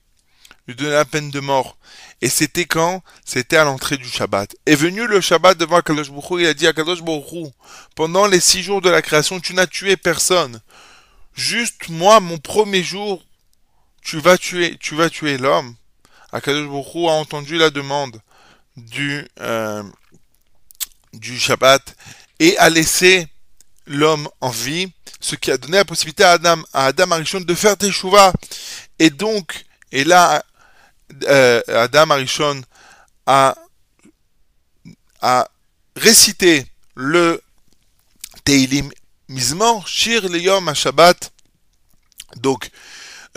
lui 0.67 0.75
donner 0.75 0.91
la 0.91 1.05
peine 1.05 1.31
de 1.31 1.39
mort. 1.39 1.77
Et 2.21 2.29
c'était 2.29 2.65
quand? 2.65 3.03
C'était 3.23 3.57
à 3.57 3.63
l'entrée 3.63 3.97
du 3.97 4.07
Shabbat. 4.07 4.55
Est 4.65 4.75
venu 4.75 5.07
le 5.07 5.21
Shabbat 5.21 5.57
devant 5.57 5.77
Akadosh 5.77 6.11
Baruch 6.11 6.41
il 6.41 6.47
a 6.47 6.53
dit 6.53 6.67
à 6.67 6.71
Akadosh 6.71 7.01
Baruch 7.01 7.51
pendant 7.95 8.27
les 8.27 8.39
six 8.39 8.61
jours 8.61 8.81
de 8.81 8.89
la 8.89 9.01
création, 9.01 9.39
tu 9.39 9.53
n'as 9.53 9.67
tué 9.67 9.97
personne. 9.97 10.59
Juste 11.35 11.89
moi, 11.89 12.21
mon 12.21 12.37
premier 12.37 12.81
jour, 12.81 13.23
tu 14.01 14.19
vas 14.19 14.37
tuer, 14.37 14.77
tu 14.79 14.95
vas 14.95 15.09
tuer 15.09 15.37
l'homme. 15.37 15.75
Akadosh 16.31 16.95
a 16.95 17.11
entendu 17.11 17.57
la 17.57 17.69
demande 17.69 18.21
du 18.77 19.27
euh, 19.39 19.83
du 21.13 21.39
Shabbat 21.39 21.95
et 22.39 22.57
a 22.57 22.69
laissé 22.69 23.27
l'homme 23.85 24.29
en 24.41 24.49
vie, 24.49 24.91
ce 25.19 25.35
qui 25.35 25.51
a 25.51 25.57
donné 25.57 25.77
la 25.77 25.85
possibilité 25.85 26.23
à 26.23 26.31
Adam, 26.31 26.61
à 26.73 26.85
Adam 26.87 27.11
Arishon 27.11 27.41
de 27.41 27.55
faire 27.55 27.77
des 27.77 27.91
chouvas. 27.91 28.33
Et 28.99 29.09
donc, 29.09 29.65
et 29.91 30.03
là, 30.03 30.43
euh, 31.23 31.61
Adam 31.67 32.09
Arishon 32.11 32.61
a, 33.25 33.55
a 35.21 35.49
récité 35.95 36.65
le 36.95 37.41
Teilim 38.43 38.89
Mizmor, 39.27 39.87
Shir 39.87 40.27
Leyom 40.29 40.73
Shabbat. 40.73 41.31
Donc, 42.37 42.69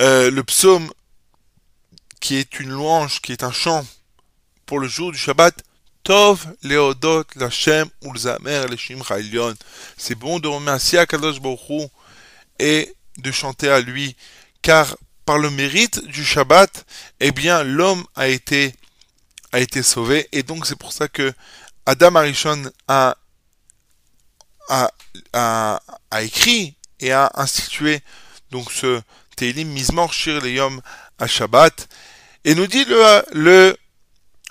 euh, 0.00 0.30
le 0.30 0.44
psaume 0.44 0.90
qui 2.20 2.36
est 2.36 2.60
une 2.60 2.70
louange, 2.70 3.20
qui 3.20 3.32
est 3.32 3.42
un 3.42 3.52
chant 3.52 3.86
pour 4.66 4.80
le 4.80 4.88
jour 4.88 5.12
du 5.12 5.18
Shabbat, 5.18 5.62
Tov 6.02 6.46
leodot 6.62 7.24
l'Hashem 7.36 7.88
ulzamer 8.02 8.66
l'eshim 8.70 9.02
chaylion. 9.02 9.54
C'est 9.96 10.14
bon 10.14 10.38
de 10.38 10.48
remercier 10.48 10.98
Akadosh 10.98 11.40
Baruch 11.40 11.90
et 12.58 12.94
de 13.18 13.30
chanter 13.30 13.68
à 13.68 13.80
lui, 13.80 14.16
car 14.62 14.96
par 15.24 15.38
le 15.38 15.50
mérite 15.50 16.04
du 16.06 16.24
Shabbat, 16.24 16.86
eh 17.20 17.32
bien 17.32 17.62
l'homme 17.62 18.04
a 18.16 18.28
été 18.28 18.74
a 19.52 19.60
été 19.60 19.82
sauvé 19.82 20.28
et 20.32 20.42
donc 20.42 20.66
c'est 20.66 20.78
pour 20.78 20.92
ça 20.92 21.08
que 21.08 21.32
Adam 21.86 22.14
Arishon 22.14 22.70
a 22.86 23.16
a, 24.68 24.90
a, 25.32 25.80
a 26.10 26.22
écrit 26.22 26.76
et 27.00 27.12
a 27.12 27.30
institué 27.34 28.00
donc 28.50 28.72
ce 28.72 29.00
Teilim 29.36 29.68
Mizmor 29.68 30.12
Shir 30.12 30.40
Leyom 30.40 30.80
à 31.18 31.26
Shabbat 31.26 31.88
et 32.44 32.54
nous 32.54 32.66
dit 32.66 32.84
le, 32.84 33.22
le 33.32 33.76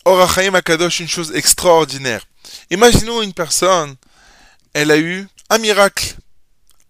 Orachaim 0.06 0.54
Akadosh 0.54 1.00
une 1.00 1.08
chose 1.08 1.36
extraordinaire. 1.36 2.26
Imaginons 2.70 3.22
une 3.22 3.34
personne, 3.34 3.96
elle 4.74 4.92
a 4.92 4.98
eu 4.98 5.28
un 5.50 5.58
miracle. 5.58 6.16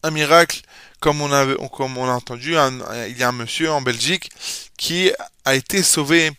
Un 0.03 0.11
miracle, 0.11 0.61
comme 0.99 1.21
on, 1.21 1.31
avait, 1.31 1.55
comme 1.71 1.97
on 1.97 2.07
a 2.07 2.13
entendu, 2.13 2.55
il 3.07 3.17
y 3.17 3.23
a 3.23 3.29
un 3.29 3.31
monsieur 3.31 3.71
en 3.71 3.81
Belgique 3.81 4.29
qui 4.77 5.11
a 5.45 5.55
été 5.55 5.81
sauvé 5.81 6.31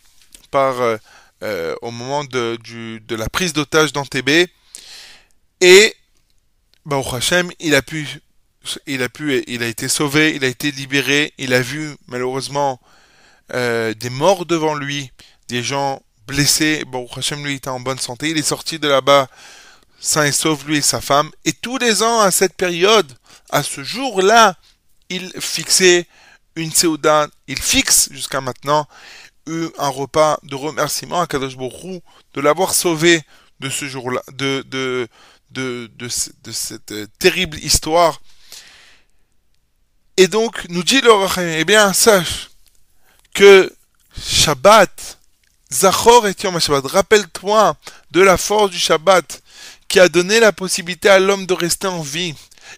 par, 0.51 0.79
euh, 0.79 0.97
euh, 1.43 1.75
au 1.81 1.91
moment 1.91 2.23
de 2.23 2.57
la 3.09 3.27
prise 3.27 3.51
d'otage 3.51 3.91
d'Antébé. 3.91 4.47
Et, 5.59 5.93
au 6.97 7.15
Hachem, 7.15 7.51
il 7.59 7.75
a 7.75 7.81
pu, 7.81 8.07
il 8.87 9.03
a 9.03 9.09
pu, 9.09 9.43
il 9.47 9.63
a 9.63 9.67
été 9.67 9.87
sauvé, 9.87 10.35
il 10.35 10.43
a 10.43 10.47
été 10.47 10.71
libéré, 10.71 11.33
il 11.37 11.53
a 11.53 11.61
vu, 11.61 11.95
malheureusement, 12.07 12.79
euh, 13.53 13.93
des 13.93 14.09
morts 14.09 14.45
devant 14.45 14.75
lui, 14.75 15.11
des 15.47 15.63
gens 15.63 16.01
blessé. 16.27 16.83
Bon, 16.87 17.07
Hachem 17.15 17.43
lui 17.43 17.55
était 17.55 17.69
en 17.69 17.79
bonne 17.79 17.99
santé. 17.99 18.29
Il 18.29 18.37
est 18.37 18.43
sorti 18.43 18.79
de 18.79 18.87
là-bas 18.87 19.27
sain 19.99 20.25
et 20.25 20.31
sauf, 20.31 20.65
lui 20.65 20.77
et 20.77 20.81
sa 20.81 21.01
femme. 21.01 21.29
Et 21.45 21.53
tous 21.53 21.77
les 21.77 22.03
ans, 22.03 22.21
à 22.21 22.31
cette 22.31 22.55
période, 22.55 23.11
à 23.49 23.63
ce 23.63 23.83
jour-là, 23.83 24.55
il 25.09 25.31
fixait 25.39 26.07
une 26.55 26.71
Seouda, 26.71 27.27
il 27.47 27.59
fixe 27.59 28.09
jusqu'à 28.11 28.41
maintenant 28.41 28.87
un 29.77 29.89
repas 29.89 30.39
de 30.43 30.53
remerciement 30.53 31.21
à 31.21 31.27
Kadosh 31.27 31.57
Borou 31.57 32.01
de 32.35 32.41
l'avoir 32.41 32.73
sauvé 32.73 33.21
de 33.59 33.69
ce 33.69 33.85
jour-là, 33.85 34.21
de, 34.33 35.07
de, 35.51 35.89
de, 35.95 36.07
ce- 36.09 36.29
de 36.43 36.51
cette 36.51 36.91
euh, 36.91 37.07
terrible 37.19 37.57
histoire. 37.59 38.21
Et 40.17 40.27
donc, 40.27 40.65
nous 40.69 40.83
dit 40.83 41.01
le 41.01 41.11
Rachamim, 41.11 41.53
eh 41.57 41.65
bien, 41.65 41.93
sache 41.93 42.49
que 43.33 43.73
Shabbat, 44.21 45.17
Zachor 45.71 46.27
et 46.27 46.35
Yom 46.43 46.59
Shabbat, 46.59 46.85
rappelle-toi 46.87 47.75
de 48.11 48.21
la 48.21 48.37
force 48.37 48.71
du 48.71 48.79
Shabbat 48.79 49.41
qui 49.87 49.99
a 49.99 50.09
donné 50.09 50.39
la 50.39 50.51
possibilité 50.51 51.09
à 51.09 51.19
l'homme 51.19 51.45
de 51.45 51.53
rester 51.53 51.87
en 51.87 52.01
vie. 52.01 52.35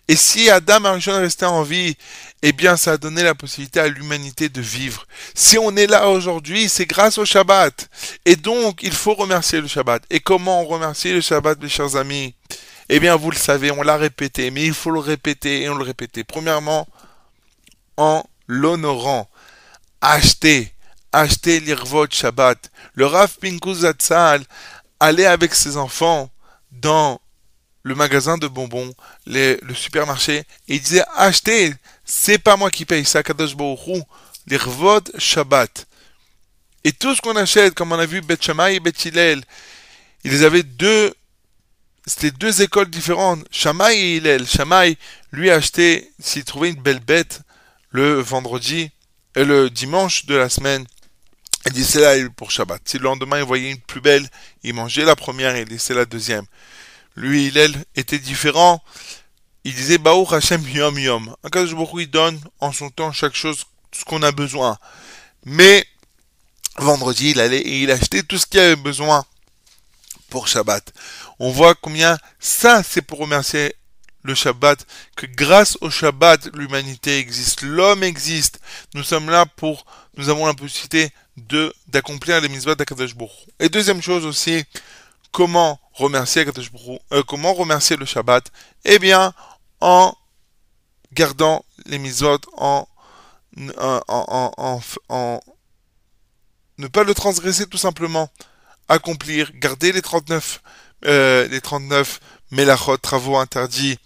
Et 0.07 0.15
si 0.15 0.49
Adam 0.49 0.83
Arishon 0.85 1.19
restait 1.19 1.45
en 1.45 1.63
vie, 1.63 1.95
eh 2.41 2.51
bien, 2.51 2.75
ça 2.75 2.93
a 2.93 2.97
donné 2.97 3.23
la 3.23 3.35
possibilité 3.35 3.79
à 3.79 3.87
l'humanité 3.87 4.49
de 4.49 4.61
vivre. 4.61 5.05
Si 5.35 5.57
on 5.57 5.75
est 5.77 5.87
là 5.87 6.09
aujourd'hui, 6.09 6.67
c'est 6.69 6.85
grâce 6.85 7.17
au 7.17 7.25
Shabbat. 7.25 7.89
Et 8.25 8.35
donc, 8.35 8.81
il 8.83 8.93
faut 8.93 9.13
remercier 9.13 9.61
le 9.61 9.67
Shabbat. 9.67 10.03
Et 10.09 10.19
comment 10.19 10.61
on 10.61 10.65
remercie 10.65 11.13
le 11.13 11.21
Shabbat, 11.21 11.61
mes 11.61 11.69
chers 11.69 11.95
amis? 11.95 12.35
Eh 12.89 12.99
bien, 12.99 13.15
vous 13.15 13.31
le 13.31 13.37
savez, 13.37 13.71
on 13.71 13.83
l'a 13.83 13.95
répété, 13.95 14.51
mais 14.51 14.65
il 14.65 14.73
faut 14.73 14.91
le 14.91 14.99
répéter 14.99 15.61
et 15.61 15.69
on 15.69 15.75
le 15.75 15.83
répéter. 15.85 16.25
Premièrement, 16.25 16.87
en 17.95 18.25
l'honorant. 18.47 19.29
Acheter, 20.01 20.73
acheter 21.13 21.59
l'Irvot 21.61 22.07
Shabbat. 22.09 22.71
Le 22.95 23.05
Rav 23.05 23.37
Pinkus 23.37 23.79
Zatzal 23.79 24.43
allait 24.99 25.25
avec 25.25 25.55
ses 25.55 25.77
enfants 25.77 26.29
dans 26.71 27.20
le 27.83 27.95
magasin 27.95 28.37
de 28.37 28.47
bonbons, 28.47 28.93
les- 29.25 29.57
le 29.61 29.73
supermarché, 29.73 30.37
et 30.67 30.75
il 30.75 30.81
disait 30.81 31.03
achetez, 31.15 31.73
c'est 32.05 32.37
pas 32.37 32.57
moi 32.57 32.69
qui 32.69 32.85
paye, 32.85 33.05
c'est 33.05 33.23
Kadosh 33.23 33.55
Baruch 33.55 33.87
Hu, 33.87 34.01
l'Irvot 34.47 35.01
Shabbat. 35.17 35.87
Et 36.83 36.91
tout 36.91 37.15
ce 37.15 37.21
qu'on 37.21 37.35
achète, 37.35 37.73
comme 37.73 37.91
on 37.91 37.99
a 37.99 38.05
vu 38.05 38.21
Bet 38.21 38.37
Shammai 38.41 38.75
et 38.75 38.79
Bet 38.79 38.93
Hillel, 39.05 39.43
ils 40.23 40.43
avaient 40.43 40.63
deux, 40.63 41.13
c'était 42.05 42.31
deux 42.31 42.61
écoles 42.61 42.89
différentes, 42.89 43.45
Shammai 43.51 43.95
et 43.95 44.17
Hillel. 44.17 44.47
Shammai, 44.47 44.97
lui, 45.31 45.51
achetait, 45.51 46.09
s'il 46.19 46.43
trouvait 46.43 46.69
une 46.69 46.81
belle 46.81 46.99
bête, 46.99 47.41
le 47.91 48.19
vendredi, 48.19 48.89
et 49.35 49.45
le 49.45 49.69
dimanche 49.69 50.25
de 50.25 50.35
la 50.35 50.49
semaine, 50.49 50.85
il 51.67 51.73
disait 51.73 52.01
là 52.01 52.29
pour 52.35 52.51
Shabbat. 52.51 52.81
Si 52.85 52.97
le 52.97 53.03
lendemain 53.03 53.37
il 53.37 53.43
voyait 53.43 53.71
une 53.71 53.79
plus 53.79 54.01
belle, 54.01 54.27
il 54.63 54.73
mangeait 54.73 55.05
la 55.05 55.15
première 55.15 55.55
et 55.55 55.61
il 55.61 55.67
laissait 55.67 55.93
la 55.93 56.05
deuxième. 56.05 56.45
Lui, 57.15 57.47
Hillel, 57.47 57.75
était 57.95 58.19
différent. 58.19 58.81
Il 59.63 59.75
disait 59.75 59.97
Baruch 59.97 60.33
Hashem 60.33 60.67
Yom 60.67 60.97
Yom. 60.97 61.35
Akadosh 61.43 61.75
Baruch 61.75 62.01
il 62.01 62.09
donne 62.09 62.39
en 62.59 62.71
son 62.71 62.89
temps 62.89 63.11
chaque 63.11 63.35
chose 63.35 63.65
ce 63.91 64.05
qu'on 64.05 64.23
a 64.23 64.31
besoin. 64.31 64.77
Mais 65.45 65.85
vendredi, 66.77 67.31
il 67.31 67.39
allait 67.39 67.59
et 67.59 67.83
il 67.83 67.91
achetait 67.91 68.23
tout 68.23 68.37
ce 68.37 68.45
qu'il 68.45 68.59
avait 68.59 68.75
besoin 68.75 69.25
pour 70.29 70.47
Shabbat. 70.47 70.93
On 71.39 71.51
voit 71.51 71.75
combien 71.75 72.17
ça, 72.39 72.83
c'est 72.83 73.01
pour 73.01 73.19
remercier 73.19 73.75
le 74.23 74.35
Shabbat, 74.35 74.85
que 75.15 75.25
grâce 75.25 75.77
au 75.81 75.89
Shabbat, 75.89 76.49
l'humanité 76.53 77.17
existe, 77.17 77.63
l'homme 77.63 78.03
existe. 78.03 78.59
Nous 78.93 79.03
sommes 79.03 79.29
là 79.29 79.45
pour, 79.45 79.85
nous 80.15 80.29
avons 80.29 80.45
la 80.45 80.53
possibilité 80.53 81.11
de 81.37 81.73
d'accomplir 81.87 82.39
les 82.41 82.49
mitzvot 82.49 82.75
d'Akadosh. 82.75 83.15
Et 83.59 83.69
deuxième 83.69 84.01
chose 84.01 84.25
aussi, 84.25 84.63
euh, 85.39 87.23
comment 87.27 87.53
remercier 87.53 87.95
le 87.97 88.05
Shabbat? 88.05 88.51
Eh 88.85 88.99
bien, 88.99 89.33
en 89.79 90.13
gardant 91.13 91.65
les 91.85 92.23
en, 92.23 92.87
en, 93.77 94.81
en 95.09 95.39
ne 96.77 96.87
pas 96.87 97.03
le 97.03 97.13
transgresser 97.13 97.67
tout 97.67 97.77
simplement, 97.77 98.29
accomplir, 98.89 99.51
garder 99.55 99.91
les 99.91 100.01
39, 100.01 100.61
euh, 101.05 101.47
les 101.47 101.61
39 101.61 102.19
melachot, 102.51 102.97
travaux 102.97 103.37
interdits, 103.37 103.97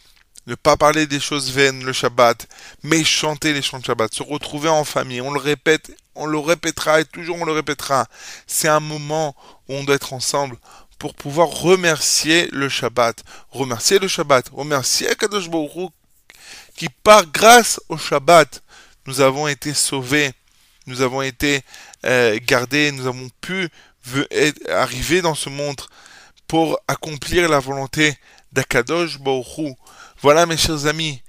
ne 0.47 0.55
pas 0.55 0.77
parler 0.77 1.07
des 1.07 1.19
choses 1.19 1.51
vaines 1.51 1.83
le 1.83 1.93
Shabbat, 1.93 2.47
mais 2.83 3.03
chanter 3.03 3.53
les 3.53 3.61
chants 3.61 3.79
de 3.79 3.85
Shabbat, 3.85 4.13
se 4.13 4.23
retrouver 4.23 4.69
en 4.69 4.83
famille, 4.83 5.21
on 5.21 5.31
le 5.31 5.39
répète, 5.39 5.91
on 6.13 6.27
le 6.27 6.37
répétera 6.37 7.01
et 7.01 7.05
toujours 7.05 7.37
on 7.41 7.45
le 7.45 7.51
répétera. 7.51 8.05
C'est 8.45 8.67
un 8.67 8.79
moment 8.79 9.35
où 9.67 9.73
on 9.73 9.83
doit 9.83 9.95
être 9.95 10.13
ensemble 10.13 10.57
pour 10.99 11.13
pouvoir 11.13 11.49
remercier 11.49 12.47
le 12.51 12.69
Shabbat, 12.69 13.23
remercier 13.49 13.99
le 13.99 14.07
Shabbat, 14.07 14.49
remercier 14.49 15.07
Kadosh 15.15 15.49
Baruch 15.49 15.91
qui 16.75 16.89
par 16.89 17.25
grâce 17.27 17.79
au 17.89 17.97
Shabbat, 17.97 18.61
nous 19.05 19.21
avons 19.21 19.47
été 19.47 19.73
sauvés, 19.73 20.31
nous 20.87 21.01
avons 21.01 21.21
été 21.21 21.61
euh, 22.05 22.37
gardés, 22.41 22.91
nous 22.91 23.07
avons 23.07 23.29
pu 23.41 23.69
arriver 24.69 25.21
dans 25.21 25.35
ce 25.35 25.49
monde 25.49 25.81
pour 26.47 26.79
accomplir 26.87 27.49
la 27.49 27.59
volonté 27.59 28.17
d'Akadosh 28.51 29.19
Baruch. 29.19 29.75
Voilà 30.21 30.45
mes 30.45 30.57
chers 30.57 30.85
amis, 30.85 31.21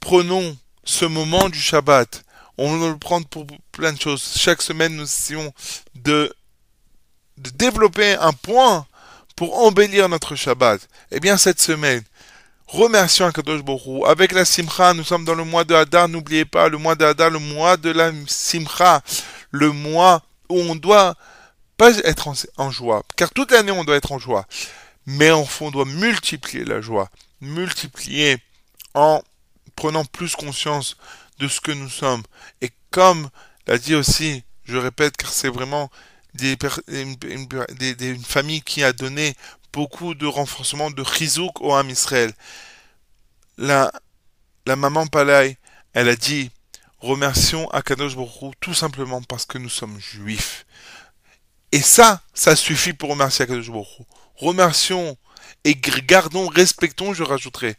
prenons 0.00 0.56
ce 0.84 1.04
moment 1.04 1.48
du 1.48 1.60
Shabbat. 1.60 2.22
On 2.58 2.76
va 2.78 2.88
le 2.88 2.98
prendre 2.98 3.26
pour 3.26 3.46
plein 3.70 3.92
de 3.92 4.00
choses. 4.00 4.32
Chaque 4.36 4.62
semaine, 4.62 4.96
nous 4.96 5.04
essayons 5.04 5.52
de 5.94 6.34
développer 7.36 8.14
un 8.14 8.32
point 8.32 8.86
pour 9.36 9.58
embellir 9.58 10.08
notre 10.08 10.34
Shabbat. 10.34 10.88
Eh 11.12 11.20
bien, 11.20 11.36
cette 11.36 11.60
semaine, 11.60 12.02
remercions 12.66 13.26
Akadosh 13.26 13.62
Baruch 13.62 13.86
Hu. 13.86 14.04
Avec 14.06 14.32
la 14.32 14.44
Simcha, 14.44 14.94
nous 14.94 15.04
sommes 15.04 15.24
dans 15.24 15.34
le 15.34 15.44
mois 15.44 15.64
de 15.64 15.74
Hadar. 15.74 16.08
N'oubliez 16.08 16.44
pas, 16.44 16.68
le 16.68 16.78
mois 16.78 16.94
de 16.94 17.04
Hadar, 17.04 17.30
le 17.30 17.38
mois 17.38 17.76
de 17.76 17.90
la 17.90 18.10
Simcha, 18.26 19.02
le 19.50 19.70
mois 19.70 20.22
où 20.48 20.58
on 20.58 20.74
doit 20.74 21.14
pas 21.76 21.96
être 21.98 22.28
en, 22.28 22.34
en 22.56 22.70
joie, 22.70 23.02
car 23.16 23.30
toute 23.30 23.50
l'année 23.50 23.72
on 23.72 23.84
doit 23.84 23.96
être 23.96 24.12
en 24.12 24.18
joie, 24.18 24.46
mais 25.04 25.30
en 25.30 25.44
fond 25.44 25.66
on 25.66 25.70
doit 25.70 25.84
multiplier 25.84 26.64
la 26.64 26.80
joie, 26.80 27.10
multiplier 27.40 28.38
en 28.94 29.22
prenant 29.74 30.04
plus 30.04 30.34
conscience 30.36 30.96
de 31.38 31.48
ce 31.48 31.60
que 31.60 31.72
nous 31.72 31.90
sommes. 31.90 32.22
Et 32.62 32.70
comme 32.90 33.28
l'a 33.66 33.76
dit 33.76 33.94
aussi, 33.94 34.42
je 34.64 34.78
répète, 34.78 35.16
car 35.16 35.30
c'est 35.30 35.50
vraiment 35.50 35.90
une, 36.88 38.24
famille 38.24 38.62
qui 38.62 38.82
a 38.84 38.92
donné 38.92 39.34
beaucoup 39.72 40.14
de 40.14 40.26
renforcement 40.26 40.90
de 40.90 41.04
chizouk 41.04 41.60
au 41.60 41.74
Ham 41.74 41.90
Israël. 41.90 42.32
La, 43.58 43.92
la 44.66 44.76
maman 44.76 45.06
Palay, 45.06 45.58
elle 45.92 46.08
a 46.08 46.16
dit, 46.16 46.50
remercions 46.98 47.68
Akadosh 47.70 48.14
Hu 48.14 48.50
tout 48.60 48.74
simplement 48.74 49.22
parce 49.22 49.46
que 49.46 49.58
nous 49.58 49.68
sommes 49.68 49.98
juifs. 49.98 50.66
Et 51.72 51.80
ça, 51.80 52.22
ça 52.34 52.56
suffit 52.56 52.92
pour 52.92 53.10
remercier 53.10 53.44
Akadosh 53.44 53.68
Hu. 53.68 54.04
Remercions 54.36 55.16
et 55.64 55.74
gardons, 55.74 56.48
respectons, 56.48 57.14
je 57.14 57.22
rajouterai, 57.22 57.76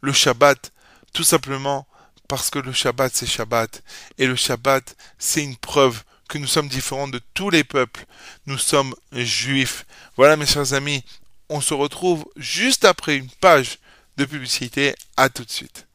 le 0.00 0.12
Shabbat, 0.12 0.72
tout 1.12 1.24
simplement 1.24 1.86
parce 2.28 2.50
que 2.50 2.58
le 2.58 2.72
Shabbat 2.72 3.14
c'est 3.14 3.26
Shabbat. 3.26 3.82
Et 4.18 4.26
le 4.26 4.36
Shabbat, 4.36 4.96
c'est 5.18 5.42
une 5.42 5.56
preuve 5.56 6.02
que 6.28 6.38
nous 6.38 6.46
sommes 6.46 6.68
différents 6.68 7.08
de 7.08 7.20
tous 7.34 7.50
les 7.50 7.64
peuples. 7.64 8.04
Nous 8.46 8.58
sommes 8.58 8.94
juifs. 9.12 9.86
Voilà 10.16 10.36
mes 10.36 10.46
chers 10.46 10.74
amis, 10.74 11.04
on 11.48 11.60
se 11.60 11.74
retrouve 11.74 12.24
juste 12.36 12.84
après 12.84 13.16
une 13.16 13.28
page 13.40 13.78
de 14.16 14.24
publicité. 14.24 14.94
À 15.16 15.28
tout 15.28 15.44
de 15.44 15.50
suite. 15.50 15.86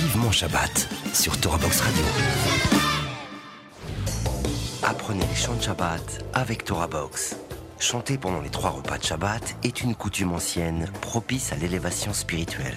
Vivement 0.00 0.32
Shabbat 0.32 0.88
sur 1.12 1.38
Torah 1.40 1.58
Box 1.58 1.80
Radio. 1.80 2.04
Apprenez 4.82 5.26
les 5.26 5.36
chants 5.36 5.54
de 5.54 5.62
Shabbat 5.62 6.24
avec 6.34 6.64
Torah 6.64 6.86
Box. 6.86 7.36
Chanter 7.80 8.18
pendant 8.18 8.40
les 8.40 8.50
trois 8.50 8.70
repas 8.70 8.98
de 8.98 9.04
Shabbat 9.04 9.56
est 9.62 9.82
une 9.82 9.94
coutume 9.94 10.32
ancienne 10.32 10.90
propice 11.00 11.52
à 11.52 11.56
l'élévation 11.56 12.12
spirituelle. 12.12 12.76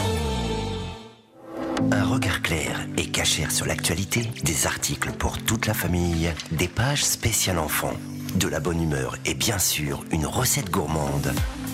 Un 1.89 2.03
regard 2.03 2.41
clair 2.41 2.85
et 2.97 3.07
cachère 3.07 3.51
sur 3.51 3.65
l'actualité, 3.65 4.29
des 4.43 4.67
articles 4.67 5.11
pour 5.11 5.41
toute 5.41 5.65
la 5.65 5.73
famille, 5.73 6.31
des 6.51 6.67
pages 6.67 7.03
spéciales 7.03 7.57
enfants, 7.57 7.93
de 8.35 8.47
la 8.47 8.59
bonne 8.59 8.81
humeur 8.81 9.17
et 9.25 9.33
bien 9.33 9.57
sûr 9.57 10.03
une 10.11 10.25
recette 10.25 10.69
gourmande. 10.69 11.33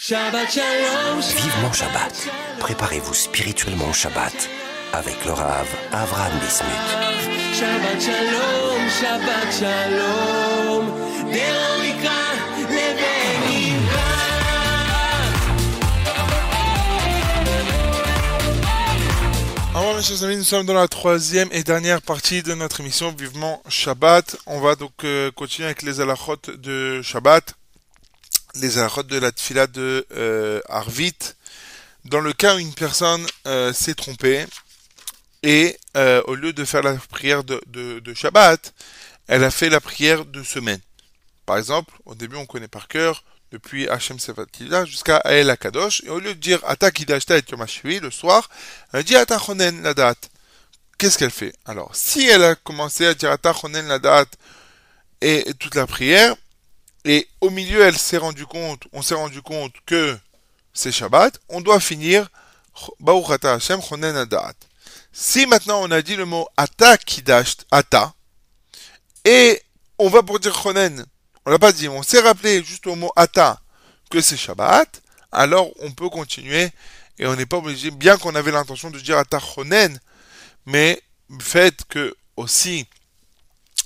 Shabbat 0.00 0.48
Shalom. 0.48 1.20
Vivement 1.20 1.72
Shabbat. 1.72 2.28
Préparez-vous 2.60 3.14
spirituellement 3.14 3.88
au 3.88 3.92
Shabbat 3.92 4.48
avec 4.92 5.24
le 5.24 5.32
Rav 5.32 5.66
Avraham 5.90 6.38
Bismuth. 6.38 6.70
Shabbat 7.52 8.00
Shalom, 8.00 8.88
Shabbat 8.88 9.52
Shalom. 9.58 10.94
Alors 19.74 19.96
mes 19.96 20.02
chers 20.02 20.22
amis, 20.22 20.36
nous 20.36 20.44
sommes 20.44 20.64
dans 20.64 20.74
la 20.74 20.86
troisième 20.86 21.48
et 21.50 21.64
dernière 21.64 22.02
partie 22.02 22.44
de 22.44 22.54
notre 22.54 22.82
émission 22.82 23.12
Vivement 23.18 23.60
Shabbat. 23.68 24.36
On 24.46 24.60
va 24.60 24.76
donc 24.76 24.92
euh, 25.02 25.32
continuer 25.32 25.66
avec 25.66 25.82
les 25.82 26.00
halachot 26.00 26.36
de 26.56 27.02
Shabbat 27.02 27.58
les 28.60 28.78
halachot 28.78 29.02
de 29.04 29.18
la 29.18 29.32
tfila 29.32 29.66
de 29.66 30.06
euh, 30.12 30.60
Arvit. 30.68 31.16
Dans 32.04 32.20
le 32.20 32.32
cas 32.32 32.56
où 32.56 32.58
une 32.58 32.74
personne 32.74 33.26
euh, 33.46 33.72
s'est 33.72 33.94
trompée 33.94 34.46
et 35.42 35.78
euh, 35.96 36.22
au 36.26 36.34
lieu 36.34 36.52
de 36.52 36.64
faire 36.64 36.82
la 36.82 36.94
prière 36.94 37.44
de, 37.44 38.14
Shabbat, 38.14 38.72
elle 39.26 39.44
a 39.44 39.50
fait 39.50 39.68
la 39.68 39.80
prière 39.80 40.24
de 40.24 40.42
semaine. 40.42 40.80
Par 41.46 41.58
exemple, 41.58 41.94
au 42.06 42.14
début 42.14 42.36
on 42.36 42.46
connaît 42.46 42.68
par 42.68 42.88
cœur 42.88 43.24
depuis 43.52 43.88
Hachem 43.88 44.18
Sefatila 44.18 44.84
jusqu'à 44.84 45.18
Ael 45.18 45.48
Akadosh, 45.50 46.02
et 46.04 46.10
au 46.10 46.18
lieu 46.18 46.34
de 46.34 46.40
dire 46.40 46.60
Ata 46.66 46.90
Kidashta 46.90 47.38
et 47.38 47.42
Yom 47.50 47.62
HaShvi 47.62 48.00
le 48.00 48.10
soir, 48.10 48.50
elle 48.92 49.04
dit 49.04 49.16
Ata 49.16 49.38
Chonen 49.38 49.82
la 49.82 49.94
date. 49.94 50.30
Qu'est-ce 50.98 51.16
qu'elle 51.16 51.30
fait? 51.30 51.54
Alors, 51.64 51.94
si 51.94 52.26
elle 52.26 52.44
a 52.44 52.54
commencé 52.56 53.06
à 53.06 53.14
dire 53.14 53.30
Ata 53.30 53.54
Chonen 53.54 53.86
la 53.86 53.98
date 53.98 54.34
et 55.20 55.46
toute 55.58 55.76
la 55.76 55.86
prière, 55.86 56.34
et 57.08 57.26
au 57.40 57.48
milieu 57.48 57.80
elle 57.80 57.96
s'est 57.96 58.18
rendu 58.18 58.44
compte, 58.44 58.86
on 58.92 59.00
s'est 59.00 59.14
rendu 59.14 59.40
compte 59.40 59.72
que 59.86 60.16
c'est 60.74 60.92
Shabbat, 60.92 61.40
on 61.48 61.62
doit 61.62 61.80
finir. 61.80 62.28
Si 65.10 65.46
maintenant 65.46 65.80
on 65.82 65.90
a 65.90 66.02
dit 66.02 66.16
le 66.16 66.26
mot 66.26 66.46
Ata 66.58 66.98
Kidasht, 66.98 67.64
Ata, 67.70 68.12
et 69.24 69.60
on 69.98 70.10
va 70.10 70.22
pour 70.22 70.38
dire 70.38 70.54
Chonen, 70.54 71.04
on 71.46 71.50
l'a 71.50 71.58
pas 71.58 71.72
dit, 71.72 71.88
on 71.88 72.02
s'est 72.02 72.20
rappelé 72.20 72.62
juste 72.62 72.86
au 72.86 72.94
mot 72.94 73.10
Ata 73.16 73.58
que 74.10 74.20
c'est 74.20 74.36
Shabbat, 74.36 75.00
alors 75.32 75.70
on 75.80 75.90
peut 75.90 76.10
continuer 76.10 76.68
et 77.18 77.26
on 77.26 77.34
n'est 77.36 77.46
pas 77.46 77.56
obligé, 77.56 77.90
bien 77.90 78.18
qu'on 78.18 78.34
avait 78.34 78.52
l'intention 78.52 78.90
de 78.90 79.00
dire 79.00 79.16
Ata 79.16 79.40
Chonen, 79.40 79.98
mais 80.66 81.02
le 81.30 81.40
fait 81.40 81.84
que 81.88 82.14
aussi 82.36 82.86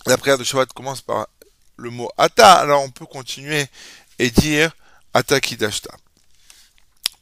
la 0.06 0.18
prière 0.18 0.38
de 0.38 0.44
Shabbat 0.44 0.72
commence 0.72 1.02
par 1.02 1.28
le 1.76 1.90
mot 1.90 2.10
Ata, 2.18 2.54
alors 2.54 2.82
on 2.82 2.90
peut 2.90 3.06
continuer 3.06 3.66
et 4.18 4.30
dire 4.30 4.72
Ata 5.14 5.40
Kidashta. 5.40 5.90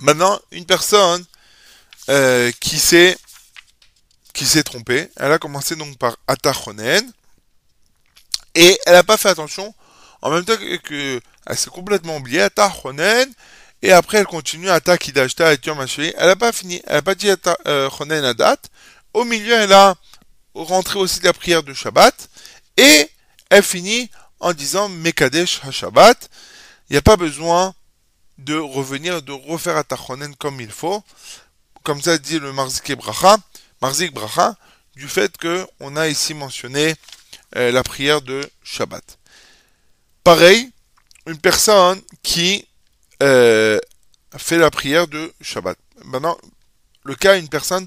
Maintenant, 0.00 0.40
une 0.50 0.66
personne 0.66 1.24
euh, 2.08 2.50
qui 2.60 2.78
s'est 2.78 3.16
trompée, 4.64 5.10
elle 5.16 5.32
a 5.32 5.38
commencé 5.38 5.76
donc 5.76 5.98
par 5.98 6.16
Ata 6.26 6.52
Chonen, 6.52 7.10
et 8.54 8.78
elle 8.86 8.94
n'a 8.94 9.04
pas 9.04 9.16
fait 9.16 9.28
attention. 9.28 9.74
En 10.22 10.30
même 10.30 10.44
temps 10.44 10.56
que, 10.56 11.20
elle 11.46 11.56
s'est 11.56 11.70
complètement 11.70 12.16
oubliée, 12.16 12.42
Ata 12.42 12.70
Chonen, 12.70 13.32
et 13.82 13.92
après 13.92 14.18
elle 14.18 14.26
continue. 14.26 14.68
Ata 14.68 14.98
Kidashta 14.98 15.52
et. 15.54 15.58
Elle 15.64 16.26
n'a 16.26 16.36
pas 16.36 16.52
fini, 16.52 16.82
elle 16.86 16.96
n'a 16.96 17.02
pas 17.02 17.14
dit 17.14 17.30
Ata 17.30 17.56
euh, 17.66 17.88
Chonen 17.90 18.24
à 18.24 18.34
date. 18.34 18.70
Au 19.14 19.24
milieu, 19.24 19.54
elle 19.54 19.72
a 19.72 19.94
rentré 20.54 20.98
aussi 20.98 21.20
la 21.20 21.32
prière 21.32 21.62
de 21.62 21.72
Shabbat, 21.72 22.28
et 22.76 23.10
elle 23.50 23.62
finit 23.62 24.10
en 24.40 24.52
disant 24.52 24.88
Mekadesh 24.88 25.60
HaShabbat. 25.64 26.28
Il 26.88 26.94
n'y 26.94 26.98
a 26.98 27.02
pas 27.02 27.16
besoin 27.16 27.74
de 28.38 28.56
revenir, 28.56 29.22
de 29.22 29.32
refaire 29.32 29.76
Ata 29.76 29.96
Chonen 29.96 30.34
comme 30.36 30.60
il 30.60 30.70
faut. 30.70 31.02
Comme 31.82 32.02
ça 32.02 32.18
dit 32.18 32.38
le 32.38 32.52
Marzik 32.52 32.92
Bracha, 32.96 33.36
Marzik 33.80 34.12
Bracha, 34.12 34.56
du 34.96 35.08
fait 35.08 35.36
que 35.36 35.66
on 35.78 35.96
a 35.96 36.08
ici 36.08 36.34
mentionné 36.34 36.94
euh, 37.56 37.70
la 37.72 37.82
prière 37.82 38.22
de 38.22 38.48
Shabbat. 38.62 39.18
Pareil, 40.24 40.70
une 41.26 41.38
personne 41.38 42.00
qui 42.22 42.66
euh, 43.22 43.78
fait 44.36 44.58
la 44.58 44.70
prière 44.70 45.06
de 45.06 45.32
Shabbat. 45.40 45.78
Maintenant, 46.04 46.36
le 47.04 47.14
cas, 47.14 47.38
une 47.38 47.48
personne 47.48 47.86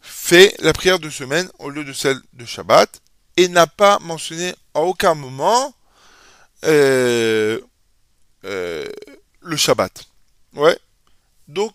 fait 0.00 0.54
la 0.60 0.72
prière 0.72 0.98
de 0.98 1.10
semaine 1.10 1.50
au 1.58 1.70
lieu 1.70 1.84
de 1.84 1.92
celle 1.92 2.20
de 2.34 2.44
Shabbat 2.44 3.00
et 3.36 3.48
n'a 3.48 3.66
pas 3.66 3.98
mentionné 4.00 4.54
à 4.74 4.80
aucun 4.80 5.14
moment 5.14 5.74
euh, 6.64 7.60
euh, 8.44 8.88
le 9.40 9.56
Shabbat. 9.56 10.04
Ouais. 10.54 10.78
Donc, 11.46 11.72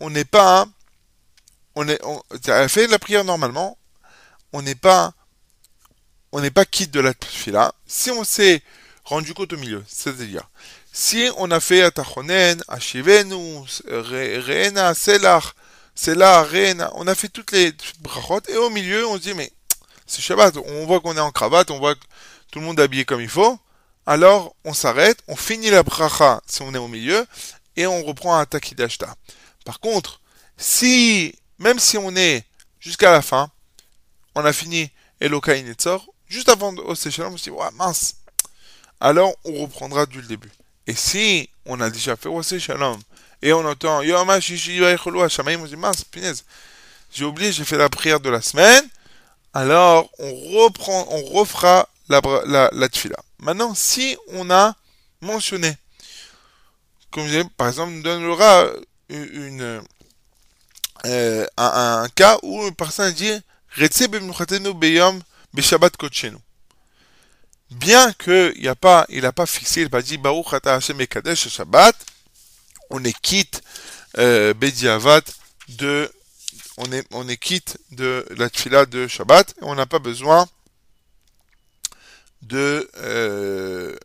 on 0.00 0.10
n'est 0.10 0.24
pas, 0.24 0.66
on 1.74 1.88
est, 1.88 2.00
on, 2.04 2.22
elle 2.46 2.68
fait 2.68 2.86
la 2.86 2.98
prière 2.98 3.24
normalement. 3.24 3.78
On 4.52 4.62
n'est 4.62 4.74
pas, 4.74 5.12
on 6.32 6.40
n'est 6.40 6.50
pas 6.50 6.64
quitte 6.64 6.90
de 6.90 7.00
la 7.00 7.12
fila. 7.26 7.72
Si 7.86 8.10
on 8.10 8.24
s'est 8.24 8.62
rendu 9.04 9.34
compte 9.34 9.52
au 9.52 9.56
milieu. 9.56 9.84
C'est-à-dire, 9.86 10.48
si 10.92 11.28
on 11.36 11.50
a 11.50 11.60
fait 11.60 11.82
Atachonen, 11.82 12.62
Ashivenu, 12.68 13.64
Reena, 13.86 14.94
Selach, 14.94 15.54
Selah, 15.94 16.42
Reena, 16.42 16.90
on 16.94 17.06
a 17.06 17.14
fait 17.14 17.28
toutes 17.28 17.52
les 17.52 17.72
brachot, 18.00 18.40
et 18.48 18.56
au 18.56 18.70
milieu, 18.70 19.06
on 19.06 19.16
se 19.16 19.22
dit, 19.22 19.34
mais 19.34 19.52
c'est 20.06 20.22
Shabbat, 20.22 20.56
on 20.56 20.86
voit 20.86 21.00
qu'on 21.00 21.16
est 21.16 21.20
en 21.20 21.30
cravate, 21.30 21.70
on 21.70 21.78
voit 21.78 21.94
que 21.94 22.00
tout 22.50 22.58
le 22.58 22.64
monde 22.64 22.80
est 22.80 22.82
habillé 22.82 23.04
comme 23.04 23.20
il 23.20 23.28
faut, 23.28 23.58
alors 24.06 24.54
on 24.64 24.74
s'arrête, 24.74 25.18
on 25.28 25.36
finit 25.36 25.70
la 25.70 25.82
bracha 25.82 26.40
si 26.46 26.62
on 26.62 26.74
est 26.74 26.78
au 26.78 26.88
milieu, 26.88 27.26
et 27.76 27.86
on 27.86 28.04
reprend 28.04 28.36
un 28.36 28.44
Takidashta. 28.44 29.14
Par 29.64 29.80
contre, 29.80 30.20
si, 30.56 31.34
même 31.58 31.78
si 31.78 31.98
on 31.98 32.14
est 32.14 32.44
jusqu'à 32.80 33.10
la 33.10 33.22
fin, 33.22 33.50
on 34.34 34.44
a 34.44 34.52
fini 34.52 34.90
Elokai 35.20 35.62
Netzor, 35.62 36.06
juste 36.28 36.48
avant 36.48 36.74
au 36.74 36.94
Shalom, 36.94 37.34
on 37.34 37.36
se 37.36 37.44
dit, 37.44 37.50
ouais, 37.50 37.70
mince, 37.74 38.16
alors 39.00 39.34
on 39.44 39.62
reprendra 39.62 40.06
du 40.06 40.22
début. 40.22 40.52
Et 40.86 40.94
si 40.94 41.48
on 41.66 41.80
a 41.80 41.90
déjà 41.90 42.16
fait 42.16 42.28
Wasé 42.28 42.60
Shalom 42.60 43.00
et 43.42 43.52
on 43.52 43.64
entend 43.64 44.02
Yom 44.02 44.28
Shamaim, 44.40 45.60
on 45.60 45.66
dit 45.66 45.76
mince, 45.76 46.04
punaise, 46.04 46.44
j'ai 47.12 47.24
oublié, 47.24 47.52
j'ai 47.52 47.64
fait 47.64 47.78
la 47.78 47.88
prière 47.88 48.20
de 48.20 48.28
la 48.28 48.42
semaine, 48.42 48.86
alors 49.52 50.10
on 50.18 50.34
reprend, 50.58 51.06
on 51.10 51.22
refera 51.22 51.88
la, 52.08 52.20
la, 52.46 52.70
la 52.72 52.88
tfila. 52.88 53.16
Maintenant, 53.38 53.74
si 53.74 54.16
on 54.28 54.50
a 54.50 54.74
mentionné, 55.20 55.76
comme 57.10 57.28
par 57.56 57.68
exemple, 57.68 58.02
donnera 58.02 58.66
euh, 59.10 59.80
un, 61.56 62.08
cas 62.14 62.38
où 62.42 62.66
une 62.66 62.74
personne 62.74 63.12
dit 63.12 63.32
kotchenu 65.98 66.36
bien 67.70 68.12
qu'il 68.12 68.62
n'a 68.62 68.74
pas, 68.74 69.06
pas 69.34 69.46
fixé, 69.46 69.80
il 69.80 69.84
n'a 69.84 69.90
pas 69.90 70.02
dit 70.02 70.18
Shabbat, 71.34 71.96
on 72.90 73.02
est 73.04 73.18
quitte 73.20 73.62
euh, 74.18 74.54
Bediavat 74.54 75.22
de, 75.68 76.10
de 77.90 78.26
la 78.36 78.50
tfila 78.50 78.86
de 78.86 79.06
Shabbat, 79.08 79.54
on 79.62 79.74
n'a 79.74 79.86
pas 79.86 79.98
besoin 79.98 80.46
de, 82.44 82.88
euh, 82.98 83.96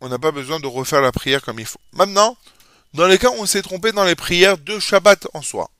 on 0.00 0.08
n'a 0.08 0.18
pas 0.18 0.32
besoin 0.32 0.60
de 0.60 0.66
refaire 0.66 1.00
la 1.00 1.12
prière 1.12 1.42
comme 1.42 1.58
il 1.58 1.66
faut. 1.66 1.80
Maintenant, 1.92 2.36
dans 2.94 3.06
les 3.06 3.18
cas 3.18 3.30
où 3.30 3.36
on 3.38 3.46
s'est 3.46 3.62
trompé 3.62 3.92
dans 3.92 4.04
les 4.04 4.14
prières 4.14 4.58
de 4.58 4.78
Shabbat 4.78 5.28
en 5.34 5.42
soi, 5.42 5.70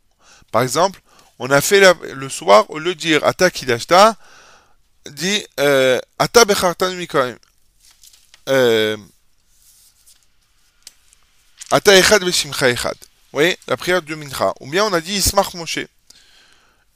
par 0.52 0.62
exemple, 0.62 1.00
On 1.38 1.50
a 1.50 1.60
fait 1.60 1.82
le 2.14 2.28
soir, 2.30 2.64
au 2.70 2.78
lieu 2.78 2.94
de 2.94 2.98
dire 3.00 3.22
Ata 3.22 3.50
Kidashta, 3.50 4.16
dit 5.10 5.46
euh, 5.60 6.00
Ata 6.18 6.46
Bechartan 6.46 6.92
Mikoim. 6.94 7.36
Euh, 8.48 8.96
Ata 11.70 11.94
Echad 11.94 12.24
Beshimcha 12.24 12.70
Echad. 12.70 12.96
Oui, 13.32 13.56
la 13.68 13.76
prière 13.76 14.00
du 14.00 14.16
Mincha. 14.16 14.54
Ou 14.60 14.70
bien 14.70 14.84
on 14.84 14.92
a 14.94 15.00
dit 15.02 15.14
Ismach 15.14 15.52
Moshe. 15.54 15.80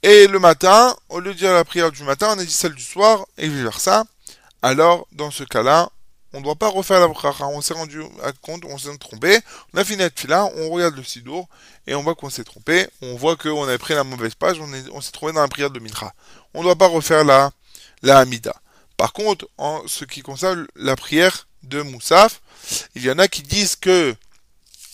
Et 0.03 0.25
le 0.25 0.39
matin, 0.39 0.95
au 1.09 1.19
lieu 1.19 1.33
de 1.33 1.37
dire 1.37 1.53
la 1.53 1.63
prière 1.63 1.91
du 1.91 2.01
matin, 2.03 2.33
on 2.35 2.39
a 2.39 2.43
dit 2.43 2.51
celle 2.51 2.73
du 2.73 2.83
soir, 2.83 3.25
et 3.37 3.47
vice 3.47 3.61
versa. 3.61 4.05
Alors, 4.61 5.07
dans 5.11 5.31
ce 5.31 5.43
cas-là, 5.43 5.89
on 6.33 6.39
ne 6.39 6.43
doit 6.43 6.55
pas 6.55 6.69
refaire 6.69 6.99
la 6.99 7.07
bracha. 7.07 7.45
On 7.47 7.61
s'est 7.61 7.73
rendu 7.73 8.01
compte, 8.41 8.63
on 8.65 8.77
s'est 8.77 8.95
trompé. 8.97 9.39
On 9.73 9.77
a 9.77 9.83
fini 9.83 9.99
notre 9.99 10.19
fila, 10.19 10.45
on 10.55 10.69
regarde 10.69 10.95
le 10.95 11.03
sidour, 11.03 11.47
et 11.87 11.95
on 11.95 12.03
voit 12.03 12.15
qu'on 12.15 12.29
s'est 12.29 12.43
trompé. 12.43 12.87
On 13.01 13.15
voit 13.15 13.35
qu'on 13.35 13.63
avait 13.63 13.77
pris 13.77 13.93
la 13.95 14.03
mauvaise 14.03 14.35
page, 14.35 14.59
on 14.59 14.73
est- 14.73 14.89
on 14.91 15.01
s'est 15.01 15.11
trouvé 15.11 15.33
dans 15.33 15.41
la 15.41 15.47
prière 15.47 15.71
de 15.71 15.79
Mincha. 15.79 16.13
On 16.53 16.59
ne 16.59 16.63
doit 16.65 16.75
pas 16.75 16.87
refaire 16.87 17.23
la, 17.23 17.51
la 18.01 18.19
Hamida. 18.19 18.55
Par 18.97 19.13
contre, 19.13 19.47
en 19.57 19.81
ce 19.87 20.05
qui 20.05 20.21
concerne 20.21 20.67
la 20.75 20.95
prière 20.95 21.47
de 21.63 21.81
Moussaf, 21.81 22.41
il 22.95 23.03
y 23.03 23.11
en 23.11 23.19
a 23.19 23.27
qui 23.27 23.41
disent 23.41 23.75
que 23.75 24.15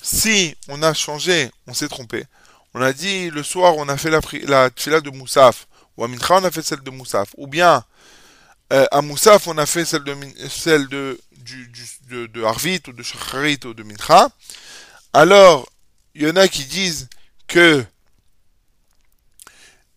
si 0.01 0.55
on 0.70 0.82
a 0.82 0.93
changé, 0.93 1.51
on 1.68 1.74
s'est 1.74 1.89
trompé. 1.89 2.26
On 2.74 2.82
a 2.82 2.93
dit 2.93 3.30
le 3.30 3.43
soir, 3.43 3.76
on 3.78 3.89
a 3.89 3.97
fait 3.97 4.09
la, 4.09 4.22
la 4.43 4.70
tfila 4.70 5.01
de 5.01 5.09
Moussaf, 5.09 5.68
ou 5.97 6.03
à 6.03 6.07
Mincha, 6.07 6.36
on 6.36 6.43
a 6.45 6.51
fait 6.51 6.61
celle 6.61 6.82
de 6.82 6.89
Moussaf, 6.91 7.30
ou 7.38 7.47
bien 7.47 7.84
euh, 8.74 8.86
à 8.91 9.01
Moussaf, 9.01 9.47
on 9.47 9.57
a 9.57 9.65
fait 9.65 9.86
celle 9.86 10.03
de, 10.03 11.18
Harvit, 12.43 12.82
ou 12.88 12.91
de 12.91 13.03
Shacharit, 13.03 13.59
ou 13.65 13.74
de 13.74 13.84
Mincha. 13.84 14.30
Alors, 15.13 15.68
il 16.15 16.24
y 16.24 16.30
en 16.30 16.36
a 16.36 16.47
qui 16.47 16.65
disent 16.65 17.07
que 17.47 17.86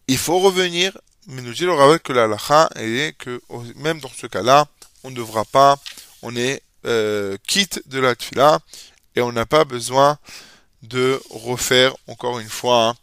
il 0.06 0.18
faut 0.18 0.38
revenir, 0.40 0.96
mais 1.26 1.42
nous 1.42 1.52
dit 1.52 1.64
le 1.64 1.72
Rav 1.72 1.98
que 2.00 2.12
la 2.12 2.24
halakha 2.24 2.68
est 2.76 3.16
que 3.16 3.40
même 3.76 4.00
dans 4.00 4.10
ce 4.10 4.26
cas-là, 4.26 4.66
on 5.04 5.10
ne 5.10 5.16
devra 5.16 5.44
pas, 5.44 5.76
on 6.22 6.34
est 6.36 6.62
euh, 6.86 7.36
quitte 7.46 7.82
de 7.86 8.00
la 8.00 8.14
tfila 8.14 8.58
et 9.14 9.20
on 9.20 9.32
n'a 9.32 9.46
pas 9.46 9.64
besoin 9.64 10.18
de 10.82 11.20
refaire 11.30 11.94
encore 12.06 12.38
une 12.40 12.48
fois, 12.48 12.88
hein, 12.88 12.94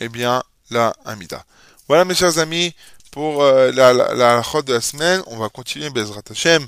eh 0.00 0.08
bien, 0.08 0.42
la 0.70 0.94
Hamida. 1.04 1.44
Voilà 1.88 2.04
mes 2.04 2.14
chers 2.14 2.38
amis 2.38 2.74
pour 3.16 3.42
euh, 3.42 3.72
la, 3.72 3.92
la, 3.94 4.42
de 4.62 4.74
la 4.74 4.80
semaine. 4.82 5.22
On 5.28 5.38
va 5.38 5.48
continuer 5.48 5.88
Bezrat 5.88 6.20
Hashem 6.30 6.66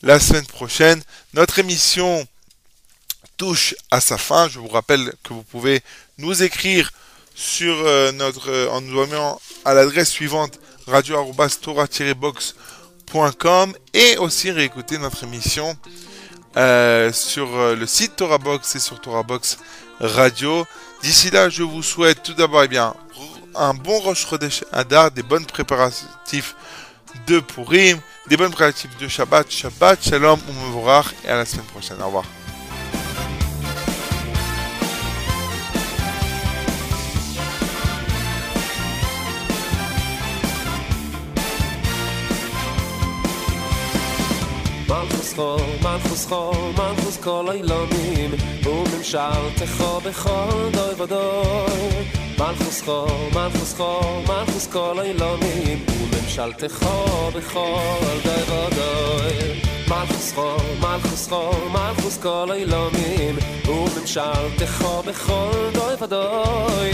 la 0.00 0.18
semaine 0.18 0.46
prochaine. 0.46 1.02
Notre 1.34 1.58
émission 1.58 2.26
touche 3.36 3.74
à 3.90 4.00
sa 4.00 4.16
fin. 4.16 4.48
Je 4.48 4.60
vous 4.60 4.68
rappelle 4.68 5.12
que 5.22 5.34
vous 5.34 5.42
pouvez 5.42 5.82
nous 6.16 6.42
écrire 6.42 6.90
sur 7.34 7.74
euh, 7.84 8.12
notre 8.12 8.50
euh, 8.50 8.70
en 8.70 8.80
nous 8.80 8.98
envoyant 8.98 9.38
à 9.66 9.74
l'adresse 9.74 10.08
suivante 10.08 10.58
radio-tora-box.com 10.86 13.74
et 13.92 14.16
aussi 14.16 14.50
réécouter 14.52 14.96
notre 14.96 15.24
émission 15.24 15.76
euh, 16.56 17.12
sur 17.12 17.76
le 17.76 17.86
site 17.86 18.16
Torah 18.16 18.38
Box 18.38 18.74
et 18.74 18.80
sur 18.80 18.98
Torah 19.02 19.22
Box 19.22 19.58
Radio. 20.00 20.66
D'ici 21.02 21.30
là, 21.30 21.50
je 21.50 21.62
vous 21.62 21.82
souhaite 21.82 22.22
tout 22.22 22.32
d'abord 22.32 22.62
eh 22.62 22.68
bien 22.68 22.94
un 23.54 23.74
bon 23.74 23.98
Rosh 24.00 24.26
Chodesh 24.26 24.64
Adar, 24.72 25.10
des 25.10 25.22
bonnes 25.22 25.46
préparatifs 25.46 26.54
de 27.26 27.40
Purim, 27.40 27.98
des 28.28 28.36
bonnes 28.36 28.50
préparatifs 28.50 28.96
de 28.98 29.08
Shabbat, 29.08 29.50
Shabbat, 29.50 30.02
Shalom, 30.02 30.38
Umevorach 30.48 31.14
et 31.24 31.28
à 31.28 31.36
la 31.36 31.46
semaine 31.46 31.66
prochaine. 31.66 32.00
Au 32.00 32.06
revoir. 32.06 32.24
חול, 45.28 45.60
מלכוס 45.82 46.26
חול, 46.26 46.54
מלכוס 46.78 47.16
כל 47.16 47.46
אילונים 47.52 48.30
וממשלתך 48.64 49.84
בכל 50.04 50.68
דוי 50.72 50.94
ודוי 51.02 52.04
מלכוס 52.38 52.82
חול, 52.82 53.08
מלכוס 53.34 53.74
חול, 53.76 54.22
מלכוס 54.28 54.66
כל 54.66 55.00
אילונים 55.02 55.84
וממשלתך 55.88 56.86
בכל 57.36 57.78
דוי 58.24 58.42
ודוי 58.42 59.60
מלכוס 59.88 60.32
חול, 60.32 60.56
מלכוס 60.80 61.28
חול, 61.28 61.68
מלכוס 61.72 62.18
כל 62.18 62.48
אילונים 62.52 63.36
וממשלתך 63.68 64.84
בכל 65.06 65.70
דוי 65.72 65.94
ודוי 66.00 66.90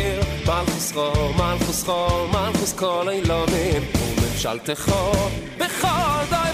מלכוס 0.47 0.93
חול, 0.93 1.33
מלכוס 1.37 1.85
חול, 1.85 2.27
מלכוס 2.33 2.73
כל 2.73 3.09
אילונים 3.11 3.83
וממשלתך 3.95 4.93
בכל 5.59 6.25
דוי 6.31 6.46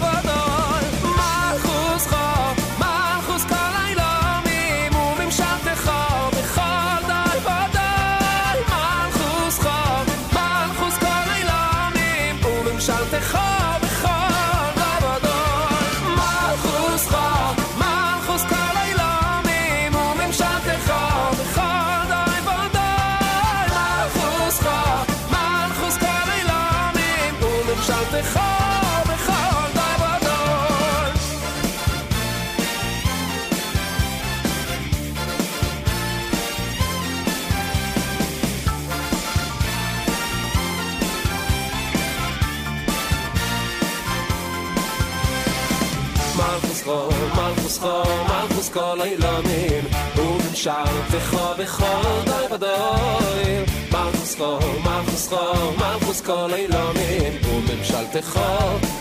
מלכוס 48.71 48.71
כל 48.71 49.01
אילונים 49.01 49.83
וממשלתך 50.15 51.37
בכל 51.59 52.21
דוי 52.25 52.45
ודוי 52.51 53.65
מלכוס 53.91 54.35
חול, 54.35 54.59
מלכוס 54.83 55.27
חול, 55.29 55.75
מלכוס 55.77 56.21
כל 56.21 56.53
אילונים 56.53 57.33
וממשלתך 57.45 58.39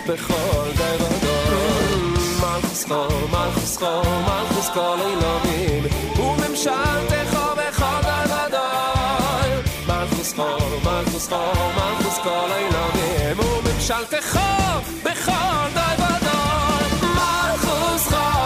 בכל 0.06 0.70
דוי 0.76 0.94
ודוי 0.94 2.00
מלכוס 2.40 2.84
חול, 2.84 3.08
מלכוס 3.30 3.76
חול, 3.78 4.02
מלכוס 4.26 4.68
כל 4.74 4.96
אילונים 5.00 5.82
וממשלתך 6.18 7.38
בכל 7.56 8.00
דוי 8.02 8.36
ודוי 8.36 9.62
מלכוס 9.88 10.32
חול, 10.34 10.80
מלכוס 10.84 11.28
חול, 11.28 11.72
מלכוס 11.76 12.18
כל 12.18 12.48
אילונים 12.58 13.38
וממשלתך 13.40 14.38
בכל 15.02 15.68
דוי 15.74 15.94
ודוי 16.06 17.10
מלכוס 17.14 18.08
חול, 18.08 18.39